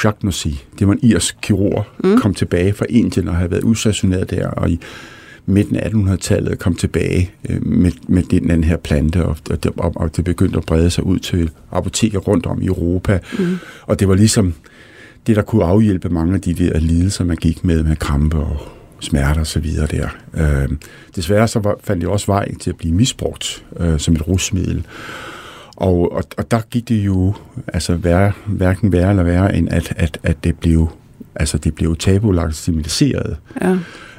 [0.00, 2.18] Shaughnessy, det var en irsk kirurg, mm.
[2.18, 4.80] kom tilbage fra Indien og havde været udstationeret der, og i
[5.48, 9.36] midten af 1800-tallet kom tilbage øh, med, med den, den her plante, og,
[9.76, 13.18] og, og det begyndte at brede sig ud til apoteker rundt om i Europa.
[13.38, 13.58] Mm.
[13.82, 14.54] Og det var ligesom
[15.26, 18.56] det, der kunne afhjælpe mange af de der lidelser, man gik med, med krampe og
[19.00, 20.08] smerter og så videre der.
[20.34, 20.68] Øh,
[21.16, 24.86] desværre så var, fandt det også vej til at blive misbrugt øh, som et rusmiddel.
[25.76, 27.34] Og, og, og der gik det jo
[27.66, 30.88] altså værre, hverken værre eller værre, end at, at, at det blev
[31.34, 33.36] altså det blev tabulagt stigmatiseret.
[33.60, 33.78] Ja.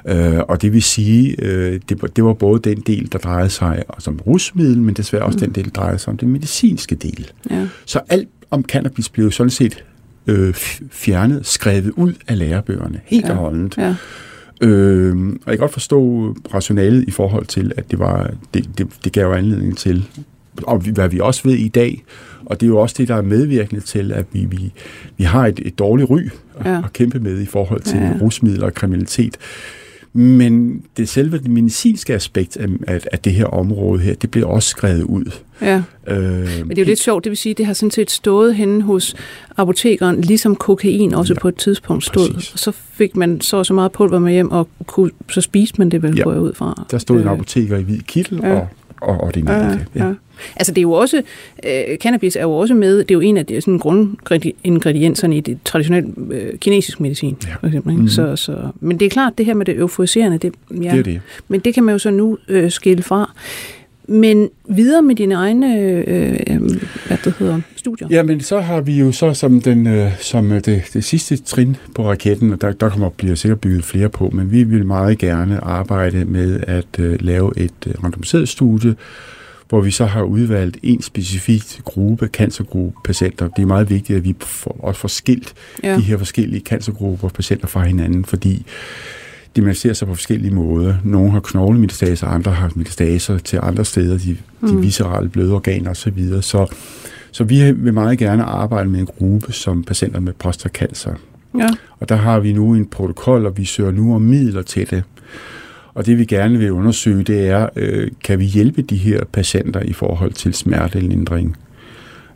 [0.10, 3.50] Øh, og det vil sige, øh, det, var- det var både den del, der drejede
[3.50, 5.46] sig som rusmiddel, men desværre også mm.
[5.46, 7.28] den del, der drejede sig om den medicinske del.
[7.52, 7.68] Ja.
[7.86, 9.84] Så alt om cannabis blev sådan set
[10.28, 10.54] øh,
[10.92, 13.32] fjernet, skrevet ud af lærebøgerne, helt Ja.
[13.32, 13.78] og holdent.
[13.78, 13.96] Ja.
[14.62, 18.88] Øh, og jeg kan godt forstå rationalet i forhold til, at det, var, det, det,
[19.04, 20.06] det gav anledning til,
[20.64, 22.04] og hvad vi også ved i dag,
[22.46, 24.74] og det er jo også det, der er medvirkende til, at vi, vi,
[25.18, 26.20] vi har et, et dårligt ry
[26.60, 26.78] at, Ja.
[26.78, 28.06] at kæmpe med i forhold til ja.
[28.06, 28.14] ja.
[28.22, 29.38] rusmidler og kriminalitet.
[30.14, 34.48] Men det selve det medicinske aspekt af, af, af det her område her, det bliver
[34.48, 35.26] også skrevet ud.
[35.62, 35.84] ja.
[36.08, 38.56] Øh, Men det er jo lidt sjovt, det vil sige, det har sådan set stået
[38.56, 39.16] henne hos
[39.58, 42.34] apotekeren, ligesom kokain også ja, Ja, på et tidspunkt stod.
[42.34, 42.54] præcis.
[42.54, 45.90] Og så fik man så så meget pulver med hjem, og kunne, så spiste man
[45.90, 46.24] det vel, Ja.
[46.24, 46.86] går jeg ud fra.
[46.92, 48.54] Der stod en Øh, apoteker i hvid kittel ja.
[48.56, 48.68] og,
[49.02, 49.86] og ordinerede det.
[49.96, 50.14] Ja, ja.
[50.56, 51.22] Altså det er jo også,
[51.66, 55.40] øh, cannabis er jo også med, det er jo en af de sådan grundingredienserne i
[55.40, 57.54] det traditionelle øh, kinesisk medicin, Ja.
[57.60, 57.92] for eksempel.
[57.92, 58.02] Ikke?
[58.02, 58.10] Mhm.
[58.10, 61.04] Så, så, men det er klart, det her med det euforiserende, det, ja, Det er
[61.04, 61.22] det.
[61.48, 63.34] men det kan man jo så nu øh, skille fra.
[64.12, 65.98] Men videre med dine egne øh,
[66.48, 66.60] øh,
[67.08, 68.08] hvad det hedder, studier.
[68.12, 71.76] Jamen, så har vi jo så som, den, øh, som øh, det, det sidste trin
[71.96, 75.18] på raketten, og der, der kommer bliver sikkert bygget flere på, men vi vil meget
[75.18, 78.96] gerne arbejde med at øh, lave et øh, randomiseret studie,
[79.70, 83.48] hvor vi så har udvalgt en specifik gruppe, cancergruppe patienter.
[83.48, 85.54] Det er meget vigtigt, at vi får, også får skilt
[85.84, 85.96] Ja.
[85.96, 88.66] de her forskellige cancergrupper patienter fra hinanden, fordi
[89.56, 90.96] de manifesterer sig på forskellige måder.
[91.04, 94.82] Nogle har knoglemetastaser, andre har metastaser til andre steder, de, de Mm.
[94.82, 96.42] viscerale blødorganer osv.
[96.42, 96.74] Så,
[97.32, 101.14] Så vi vil meget gerne arbejde med en gruppe som patienter med prostatacancer.
[101.58, 101.70] Ja.
[102.00, 105.04] Og der har vi nu en protokol, og vi søger nu om midler til det.
[105.94, 109.80] Og det vi gerne vil undersøge, det er, øh, kan vi hjælpe de her patienter
[109.80, 111.58] i forhold til smertelindring?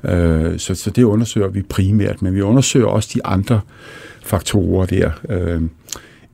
[0.03, 3.61] Øh, så, så det undersøger vi primært, men vi undersøger også de andre
[4.23, 5.11] faktorer der.
[5.29, 5.61] Øh,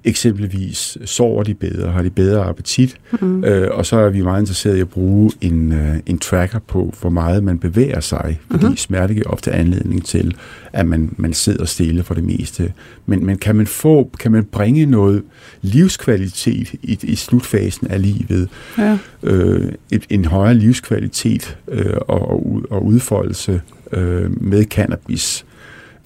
[0.03, 3.43] eksempelvis sover de bedre, har de bedre appetit, mm.
[3.43, 6.93] øh, og så er vi meget interesserede i at bruge en, øh, en tracker på,
[7.01, 8.77] hvor meget man bevæger sig, fordi mm-hmm.
[8.77, 10.35] smerte giver ofte anledning til,
[10.73, 12.73] at man, man sidder stille for det meste.
[13.05, 15.23] Men, men kan man få, kan man bringe noget
[15.61, 18.97] livskvalitet i, i slutfasen af livet, ja.
[19.23, 25.45] øh, et, en højere livskvalitet øh, og, og udfoldelse øh, med cannabis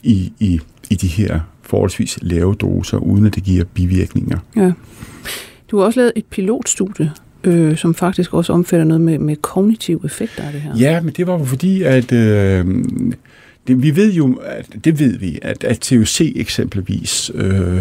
[0.04, 1.40] i, i, i de her
[1.74, 4.38] forholdsvis lave doser, uden at det giver bivirkninger.
[4.56, 4.72] Ja.
[5.72, 7.12] Du har også lavet et pilotstudie,
[7.44, 10.72] øh, som faktisk også omfatter noget med, med kognitive effekter af det her.
[10.78, 12.66] Ja, men det var jo fordi, at øh,
[13.68, 17.78] det, vi ved jo, at, det ved vi, at, at THC eksempelvis, øh,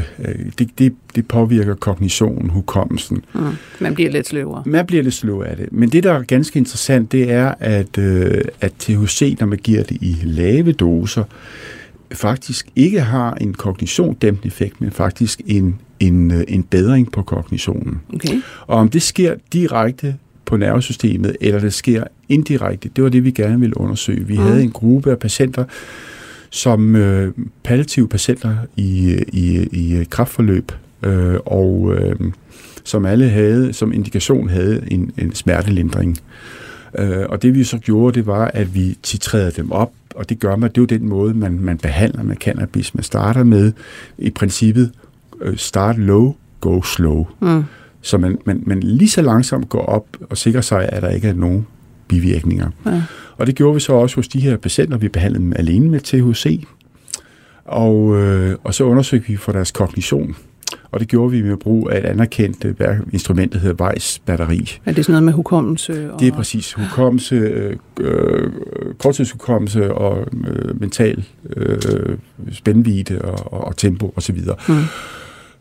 [0.59, 3.24] det, det, det påvirker kognitionen, hukommelsen.
[3.35, 3.40] Mm,
[3.81, 4.62] man bliver lidt sløvere.
[4.66, 5.72] Man bliver lidt sløvere af det.
[5.72, 9.83] Men det, der er ganske interessant, det er, at, øh, at THC, når man giver
[9.83, 11.24] det i lave doser,
[12.14, 18.01] faktisk ikke har en kognitiondæmpende effekt, men faktisk en, en, øh, en bedring på kognitionen.
[18.14, 18.40] Okay.
[18.66, 23.31] Og om det sker direkte på nervesystemet, eller det sker indirekte, det var det, vi
[23.31, 24.27] gerne ville undersøge.
[24.27, 24.42] Vi mm.
[24.42, 25.64] havde en gruppe af patienter,
[26.51, 27.33] som øh,
[27.64, 30.72] palliative patienter i, i, i kraftforløb,
[31.03, 32.16] øh, og øh,
[32.85, 36.18] som alle havde, som indikation havde en, en smertelindring.
[36.98, 40.38] Øh, og det vi så gjorde, det var, at vi titrerede dem op og det
[40.38, 42.94] gør man, det er jo den måde, man, man behandler med cannabis.
[42.94, 43.72] Man starter med
[44.18, 44.92] i princippet
[45.40, 47.27] øh, start low, go slow.
[47.40, 47.64] Mm.
[48.01, 51.29] Så man, man, man lige så langsomt går op og sikrer sig, at der ikke
[51.29, 51.66] er nogen
[52.09, 52.70] bivirkninger.
[52.87, 53.03] Ja.
[53.37, 56.01] Og det gjorde vi så også hos de her patienter, vi behandlede dem alene med
[56.01, 56.64] THC.
[57.64, 60.37] Og, øh, og så undersøgte vi for deres kognition.
[60.92, 64.78] Og det gjorde vi med brug af et anerkendt øh, instrument, der hedder Weiss batteri.
[64.85, 66.12] Er det sådan noget med hukommelse?
[66.12, 66.20] Og...
[66.20, 66.72] Det er præcis.
[66.72, 68.50] Hukommelse, øh, øh
[68.98, 71.24] korttidshukommelse og øh, mental
[71.57, 71.78] øh,
[72.52, 74.38] spændvide og, og, og tempo osv.
[74.68, 74.74] Mm.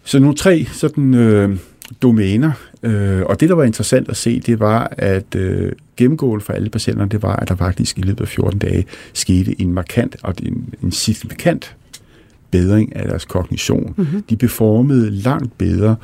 [0.04, 1.58] Så nogle tre sådan øh,
[2.02, 2.52] domæner.
[2.84, 6.70] Øh, og det, der var interessant at se, det var, at øh, gennemgående for alle
[6.70, 10.34] patienterne, det var, at der faktisk i løbet af 14 dage skete en markant og
[10.44, 11.76] en, en signifikant
[12.52, 13.94] bedring af deres kognition.
[13.98, 14.24] Mm-hmm.
[14.24, 15.96] De performede langt bedre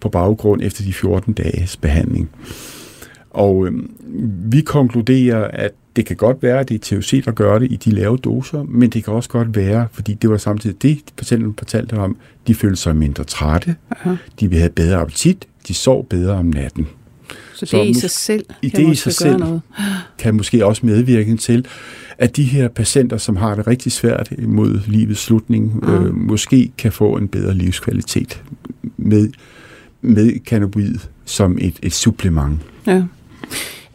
[0.00, 2.30] på baggrund efter de 14 dages behandling.
[3.30, 3.72] Og øh,
[4.52, 7.76] vi konkluderer, at det kan godt være, at det er THC, der gør det i
[7.76, 11.54] de lave doser, men det kan også godt være, fordi det var samtidig det, patienten
[11.58, 12.16] fortalte om,
[12.46, 14.10] de følte sig mindre trætte, Aha.
[14.40, 16.88] de ville have bedre appetit, de sov bedre om natten.
[17.68, 19.60] Så det i sig selv i kan det i sig selv noget.
[20.18, 21.66] kan måske også medvirke til,
[22.18, 25.94] at de her patienter, som har det rigtig svært mod livets slutning, mm.
[25.94, 28.42] øh, måske kan få en bedre livskvalitet
[28.96, 29.30] med,
[30.00, 32.58] med cannabis som et, et supplement.
[32.86, 33.02] Ja.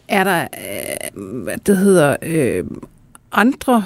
[0.07, 2.63] Er der, øh, hvad det hedder, øh,
[3.31, 3.83] andre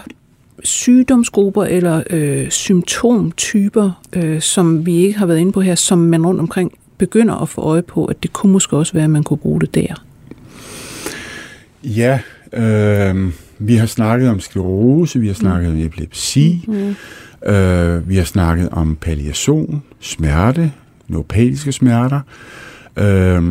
[0.64, 6.26] sygdomsgrupper eller øh, symptomtyper, øh, som vi ikke har været inde på her, som man
[6.26, 9.24] rundt omkring begynder at få øje på, at det kunne måske også være, at man
[9.24, 10.06] kunne bruge det der?
[11.84, 12.20] Ja,
[12.54, 15.76] øh, vi har snakket om sklerose, vi har snakket mm.
[15.76, 16.96] om epilepsi, mm.
[17.54, 20.72] øh, vi har snakket om palliation, smerte,
[21.08, 22.20] neuropatiske smerter.
[23.00, 23.44] Øh,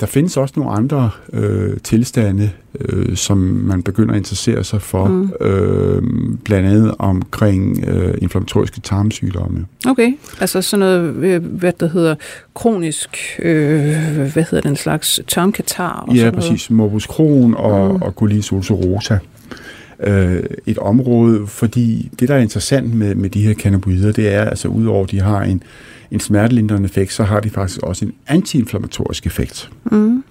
[0.00, 5.06] der findes også nogle andre øh, tilstande, øh, som man begynder at interessere sig for,
[5.06, 5.32] mm.
[5.40, 6.02] øh,
[6.44, 9.66] blandt andet omkring øh, inflammatoriske tarmsygdomme.
[9.86, 12.14] Okay, altså sådan noget, øh, hvad der hedder
[12.54, 13.92] kronisk, øh,
[14.32, 16.04] hvad hedder den slags, tarmkatar?
[16.08, 16.76] Og ja, sådan præcis, noget.
[16.76, 18.02] morbus Crohn og, mm.
[18.02, 19.18] og colitis ulcerosa
[20.00, 24.44] øh, et område, fordi det, der er interessant med, med de her cannabinoider, det er,
[24.44, 25.62] altså udover at de har en,
[26.10, 29.70] en smertelindrende effekt, så har de faktisk også en antiinflammatorisk effekt.
[29.92, 30.24] Mm.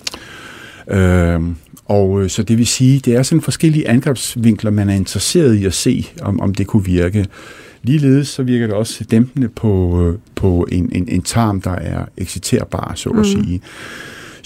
[0.91, 1.41] Øh,
[1.85, 5.73] og så det vil sige, det er sådan forskellige angrebsvinkler, man er interesseret i at
[5.73, 7.25] se, om, om det kunne virke.
[7.83, 12.05] Ligeledes så virker det også dæmpende på, øh, på en, en, en tarm, der er
[12.17, 13.23] exciterbar, så at mm.
[13.23, 13.61] sige.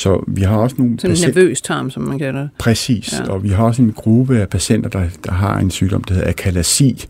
[0.01, 0.99] Så vi har også nogle...
[0.99, 2.49] Sådan en nervøs tarm, som man kalder det.
[2.57, 3.31] Præcis, ja.
[3.31, 6.29] og vi har også en gruppe af patienter, der, der har en sygdom, der hedder
[6.29, 7.05] akalasi,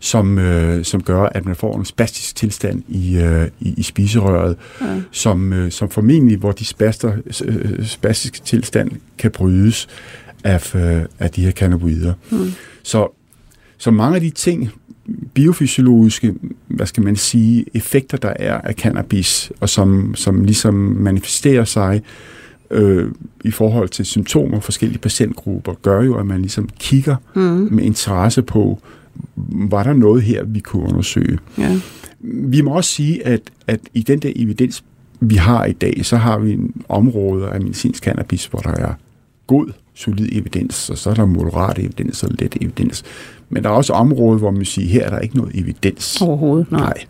[0.00, 4.56] som, øh, som gør, at man får en spastisk tilstand i, øh, i, i spiserøret,
[4.80, 4.86] ja.
[5.10, 7.12] som, øh, som formentlig, hvor de spaster,
[7.44, 9.88] øh, spastiske tilstand kan brydes
[10.44, 12.14] af, øh, af de her cannabinoider.
[12.30, 12.52] Mm.
[12.82, 13.18] Så,
[13.78, 14.70] så mange af de ting,
[15.34, 16.34] biofysiologiske,
[16.66, 22.02] hvad skal man sige, effekter, der er af cannabis, og som, som ligesom manifesterer sig
[22.04, 22.35] øh,
[23.44, 27.68] i forhold til symptomer, forskellige patientgrupper, gør jo, at man ligesom kigger mm.
[27.70, 28.78] med interesse på,
[29.46, 31.38] var der noget her, vi kunne undersøge.
[31.58, 31.80] Ja.
[32.20, 34.84] Vi må også sige, at, at i den der evidens,
[35.20, 38.92] vi har i dag, så har vi en område af medicinsk cannabis, hvor der er
[39.46, 43.02] god, solid evidens, og så er der moderat evidens og let evidens.
[43.48, 46.20] Men der er også områder, hvor man siger, her er der ikke noget evidens.
[46.20, 46.80] Overhovedet, nej.
[46.80, 47.04] Nej.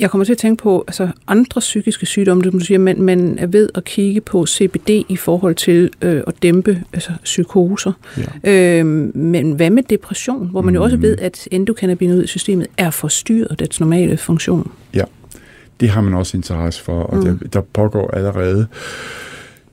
[0.00, 3.38] Jeg kommer til at tænke på altså, andre psykiske sygdomme, det du siger, men man
[3.38, 7.92] er ved at kigge på CBD i forhold til øh, at dæmpe altså, psykoser.
[8.44, 8.78] Ja.
[8.78, 8.86] Øh,
[9.16, 10.76] men hvad med depression, hvor man mm.
[10.76, 14.70] jo også ved, at endokannabinoidsystemet er forstyrret dets normale funktion?
[14.94, 15.04] Ja,
[15.80, 17.24] det har man også interesse for, og mm.
[17.24, 18.66] der, der pågår allerede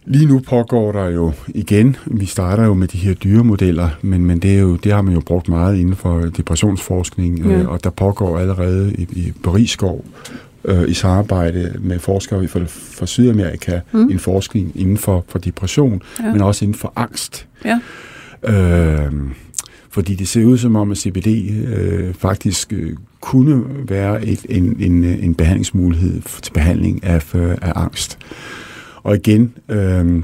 [0.10, 4.40] Lige nu pågår der jo igen, vi starter jo med de her dyremodeller, men, men
[4.40, 7.52] det, er jo, det har man jo brugt meget inden for depressionsforskning, Ja.
[7.52, 10.06] øh, og der pågår allerede i, i Paris-skov
[10.66, 14.10] øh, i samarbejde med forskere fra, fra Sydamerika mm.
[14.10, 16.32] en forskning inden for, for depression, Ja.
[16.32, 17.48] men også inden for angst.
[17.66, 17.80] Ja.
[18.44, 19.12] Øh,
[19.90, 21.28] fordi det ser ud som om, at CBD
[21.68, 27.72] øh, faktisk øh, kunne være et, en, en, en behandlingsmulighed til behandling af, øh, af
[27.76, 28.18] angst.
[29.08, 30.24] Og igen, øh,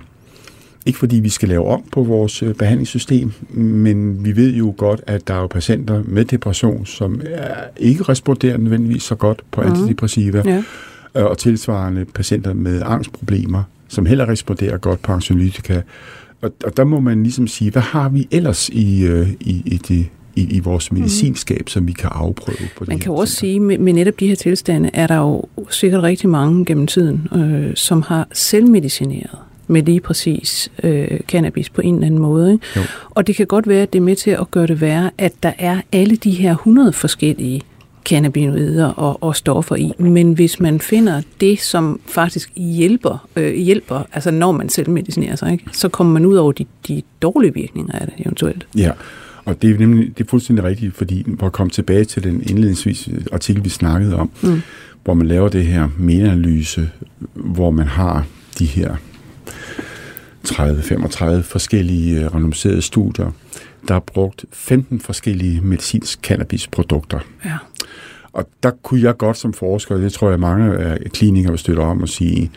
[0.85, 5.01] ikke fordi vi skal lave om på vores øh, behandlingssystem, men vi ved jo godt,
[5.07, 9.61] at der er jo patienter med depression, som er, ikke responderer nødvendigvis så godt på
[9.61, 9.71] Mhm.
[9.71, 10.63] antidepressiva, Ja.
[11.17, 15.81] øh, og tilsvarende patienter med angstproblemer, som heller responderer godt på anxiolytika.
[16.41, 19.77] Og, og der må man ligesom sige, hvad har vi ellers i, øh, i, i,
[19.87, 20.05] det,
[20.35, 22.89] i, i vores medicinskab, som vi kan afprøve på Mhm.
[22.89, 26.03] Man kan jo også sige, med, med netop de her tilstande, er der jo sikkert
[26.03, 31.93] rigtig mange gennem tiden, øh, som har selvmedicineret med lige præcis øh, cannabis på en
[31.95, 32.53] eller anden måde.
[32.53, 32.65] Ikke?
[32.75, 32.81] Jo.
[33.09, 35.33] Og det kan godt være, at det er med til at gøre det værre, at
[35.43, 37.61] der er alle de her 100 forskellige
[38.05, 39.91] cannabinoider og, og stoffer i.
[39.97, 45.35] Men hvis man finder det, som faktisk hjælper, øh, hjælper altså når man selv medicinerer
[45.35, 45.65] sig, ikke?
[45.71, 48.67] så kommer man ud over de, de dårlige virkninger af det eventuelt.
[48.77, 48.91] Ja,
[49.45, 52.41] og det er nemlig det er fuldstændig rigtigt, fordi for at komme tilbage til den
[52.49, 54.61] indledningsvis artikel, vi snakkede om, Mm.
[55.03, 56.89] hvor man laver det her metaanalyse,
[57.33, 58.25] hvor man har
[58.59, 58.95] de her
[60.47, 63.31] 30-35 forskellige øh, randomiserede studier,
[63.87, 67.19] der er brugt 15 forskellige medicinsk cannabisprodukter.
[67.45, 67.57] Ja.
[68.33, 71.79] Og der kunne jeg godt som forsker, det tror jeg mange af klinikere vil støtte
[71.79, 72.51] om at sige,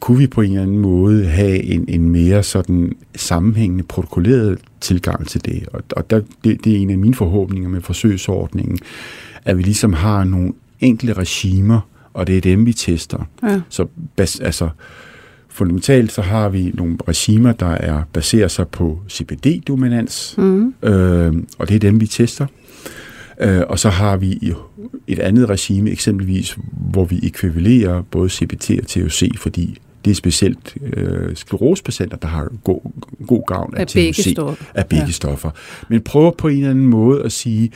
[0.00, 5.26] kunne vi på en eller anden måde have en, en mere sådan sammenhængende, protokolleret tilgang
[5.28, 5.68] til det?
[5.72, 8.78] Og, og der, det, det er en af mine forhåbninger med forsøgsordningen,
[9.44, 11.80] at vi ligesom har nogle enkle regimer,
[12.12, 13.28] og det er dem, vi tester.
[13.42, 13.60] Ja.
[13.68, 13.86] Så
[14.16, 14.68] bas, altså,
[15.48, 20.74] fundamentalt så har vi nogle regimer, der er baserer sig på CBD-dominans, Mm.
[20.82, 22.46] øh, og det er dem, vi tester.
[23.40, 24.52] Øh, og så har vi
[25.06, 26.58] et andet regime, eksempelvis,
[26.90, 29.78] hvor vi ekvivalerer både CBT og THC, fordi
[30.08, 32.80] det er specielt øh, sklerosepatienter, der har god,
[33.26, 34.64] god gavn af, Af begge THC, stoffer.
[34.74, 35.10] af begge Ja.
[35.10, 35.50] stoffer.
[35.88, 37.70] Men prøver på en eller anden måde at sige,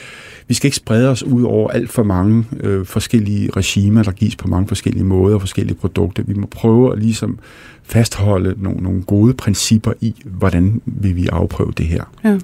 [0.48, 4.36] vi skal ikke sprede os ud over alt for mange øh, forskellige regimer, der gives
[4.36, 6.22] på mange forskellige måder og forskellige produkter.
[6.22, 7.38] Vi må prøve at ligesom
[7.82, 12.04] fastholde nogle, nogle gode principper i, hvordan vil vi afprøve det her.
[12.24, 12.38] Ja.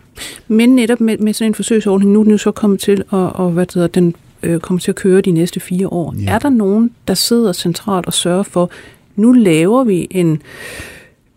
[0.49, 3.05] Men netop med, med sådan en forsøgsordning, nu er den jo så kommet til at,
[3.13, 6.15] og, hvad hedder, den øh, kommer til at køre de næste fire år.
[6.23, 6.31] Ja.
[6.31, 8.71] Er der nogen, der sidder centralt og sørger for,
[9.19, 10.43] nu laver vi en,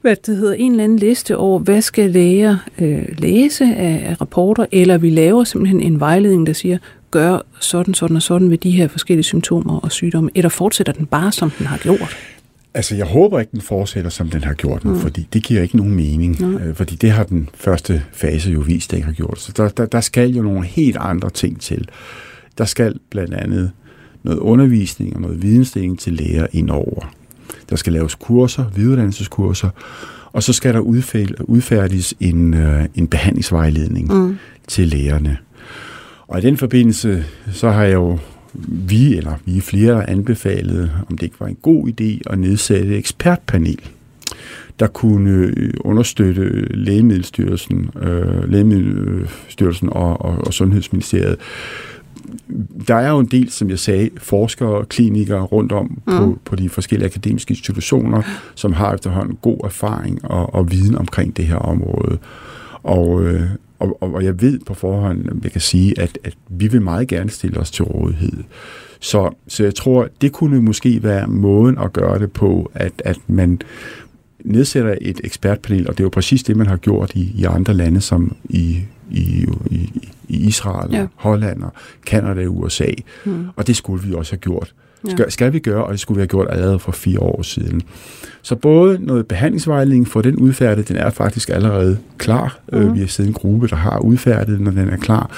[0.01, 4.21] hvad det hedder, en eller anden liste over, hvad skal læger øh, læse af, af
[4.21, 6.77] rapporter, eller vi laver simpelthen en vejledning, der siger,
[7.11, 11.05] gør sådan, sådan og sådan ved de her forskellige symptomer og sygdomme, eller fortsætter den
[11.05, 12.17] bare, som den har gjort?
[12.73, 14.99] Altså, jeg håber ikke, den fortsætter, som den har gjort nu, mm.
[14.99, 16.41] fordi det giver ikke nogen mening.
[16.41, 16.61] Nej.
[16.61, 19.39] Øh, fordi det har den første fase jo vist, at ikke har gjort.
[19.39, 21.89] Så der, der, der skal jo nogle helt andre ting til.
[22.57, 23.71] Der skal blandt andet
[24.23, 27.13] noget undervisning og noget vidensdeling til læger indover.
[27.69, 29.69] Der skal laves kurser, videreuddannelseskurser,
[30.33, 30.79] og så skal der
[31.43, 34.37] udfærdiges en, øh, en behandlingsvejledning Mm.
[34.67, 35.37] til lægerne.
[36.27, 38.19] Og i den forbindelse, så har jeg jo
[38.67, 42.39] vi, eller vi er flere, der anbefalede, om det ikke var en god idé at
[42.39, 43.79] nedsætte et ekspertpanel,
[44.79, 51.35] der kunne øh, understøtte Lægemiddelstyrelsen, øh, Lægemiddelstyrelsen og, og, og Sundhedsministeriet.
[52.87, 56.13] Der er jo en del, som jeg sagde, forskere og klinikere rundt om mm.
[56.17, 58.21] på, på de forskellige akademiske institutioner,
[58.55, 62.17] som har efterhånden god erfaring og, og viden omkring det her område.
[62.83, 63.41] Og, øh,
[63.79, 67.29] og, og jeg ved på forhånd, jeg kan sige, at, at vi vil meget gerne
[67.29, 68.43] stille os til rådighed.
[68.99, 73.17] Så, så jeg tror, det kunne måske være måden at gøre det på, at, at
[73.27, 73.61] man
[74.43, 77.73] nedsætter et ekspertpanel, og det er jo præcis det, man har gjort i, i andre
[77.73, 78.79] lande, som i,
[79.11, 80.99] i, i, i Israel, Ja.
[80.99, 81.07] ja.
[81.15, 81.73] Holland, og
[82.05, 82.91] Kanada og USA.
[83.25, 83.45] Mm.
[83.55, 84.73] Og det skulle vi også have gjort
[85.09, 87.81] Skal, skal vi gøre, og det skulle vi have gjort allerede for fire år siden.
[88.41, 92.59] Så både noget behandlingsvejledning for den udfærdet, den er faktisk allerede klar.
[92.73, 92.93] Mm.
[92.93, 95.31] Vi har siddet en gruppe, der har udfærdet, når den er klar.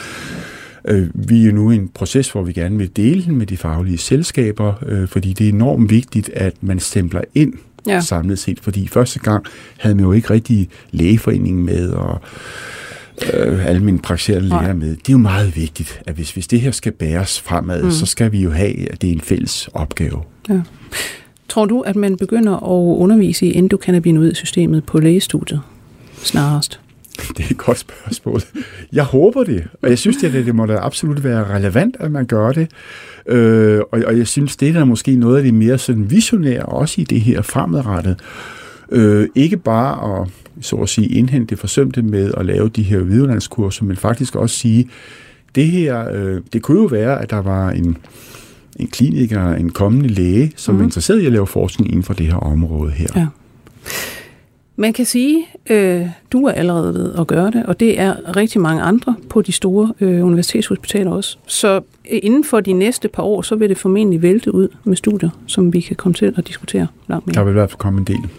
[0.88, 3.58] Øh, vi er nu i en proces, hvor vi gerne vil dele den med de
[3.58, 7.54] faglige selskaber, øh, fordi det er enormt vigtigt, at man stempler ind
[7.88, 8.02] ja.
[8.02, 9.46] samlet set, fordi første gang
[9.78, 12.22] havde man jo ikke rigtig lægeforeningen med, og
[13.34, 14.89] øh, alle mine praktiserende læger med.
[14.89, 17.91] Det er jo meget vigtigt, at hvis, hvis det her skal bæres fremad, mm.
[17.91, 20.22] så skal vi jo have, at det er en fælles opgave.
[20.49, 20.61] Ja.
[21.49, 25.61] Tror du, at man begynder at undervise i endokannabinoid-systemet på lægestudiet
[26.24, 26.80] snarest?
[27.38, 28.41] Det er et godt spørgsmål.
[28.93, 32.26] Jeg håber det, og jeg synes, at det må da absolut være relevant, at man
[32.26, 32.68] gør det.
[33.26, 36.66] Øh, og, og jeg synes, det er der måske noget af det mere sådan visionære,
[36.66, 38.18] også i det her fremadrettet.
[38.20, 38.62] Øh,
[39.36, 40.30] ikke bare at
[40.62, 44.56] så at sige, indhente det forsømte med at lave de her viderelandskurser, men faktisk også
[44.56, 44.90] sige,
[45.56, 47.98] det her, øh, det kunne jo være, at der var en,
[48.80, 50.82] en kliniker, en kommende læge, som mm.
[50.82, 53.08] er interesseret i at lave forskning inden for det her område her.
[53.16, 53.28] Ja.
[54.76, 58.62] Man kan sige, øh, du er allerede ved at gøre det, og det er rigtig
[58.62, 61.38] mange andre på de store øh, universitetshospitaler også.
[61.48, 64.96] Så øh, inden for de næste par år, så vil det formentlig vælte ud med
[64.96, 67.34] studier, som vi kan komme til at diskutere langt mere.
[67.34, 68.30] Der vil i hvert fald komme en del.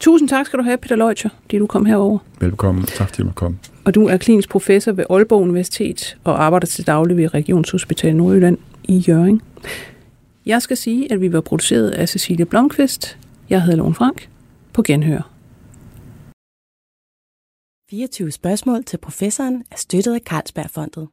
[0.00, 2.18] Tusind tak skal du have, Peter Leutcher, fordi du kom herover.
[2.40, 2.84] Velkommen.
[2.84, 3.58] Tak til at komme.
[3.84, 8.58] Og du er klinisk professor ved Aalborg Universitet og arbejder til daglig ved Regionshospital Nordjylland
[8.84, 9.40] i Jørgen.
[10.46, 13.18] Jeg skal sige, at vi var produceret af Cecilie Blomqvist.
[13.50, 14.28] Jeg hedder Lone Frank.
[14.72, 15.30] På genhør.
[17.90, 21.08] 24 spørgsmål til professoren er støttet af Carlsbergfondet.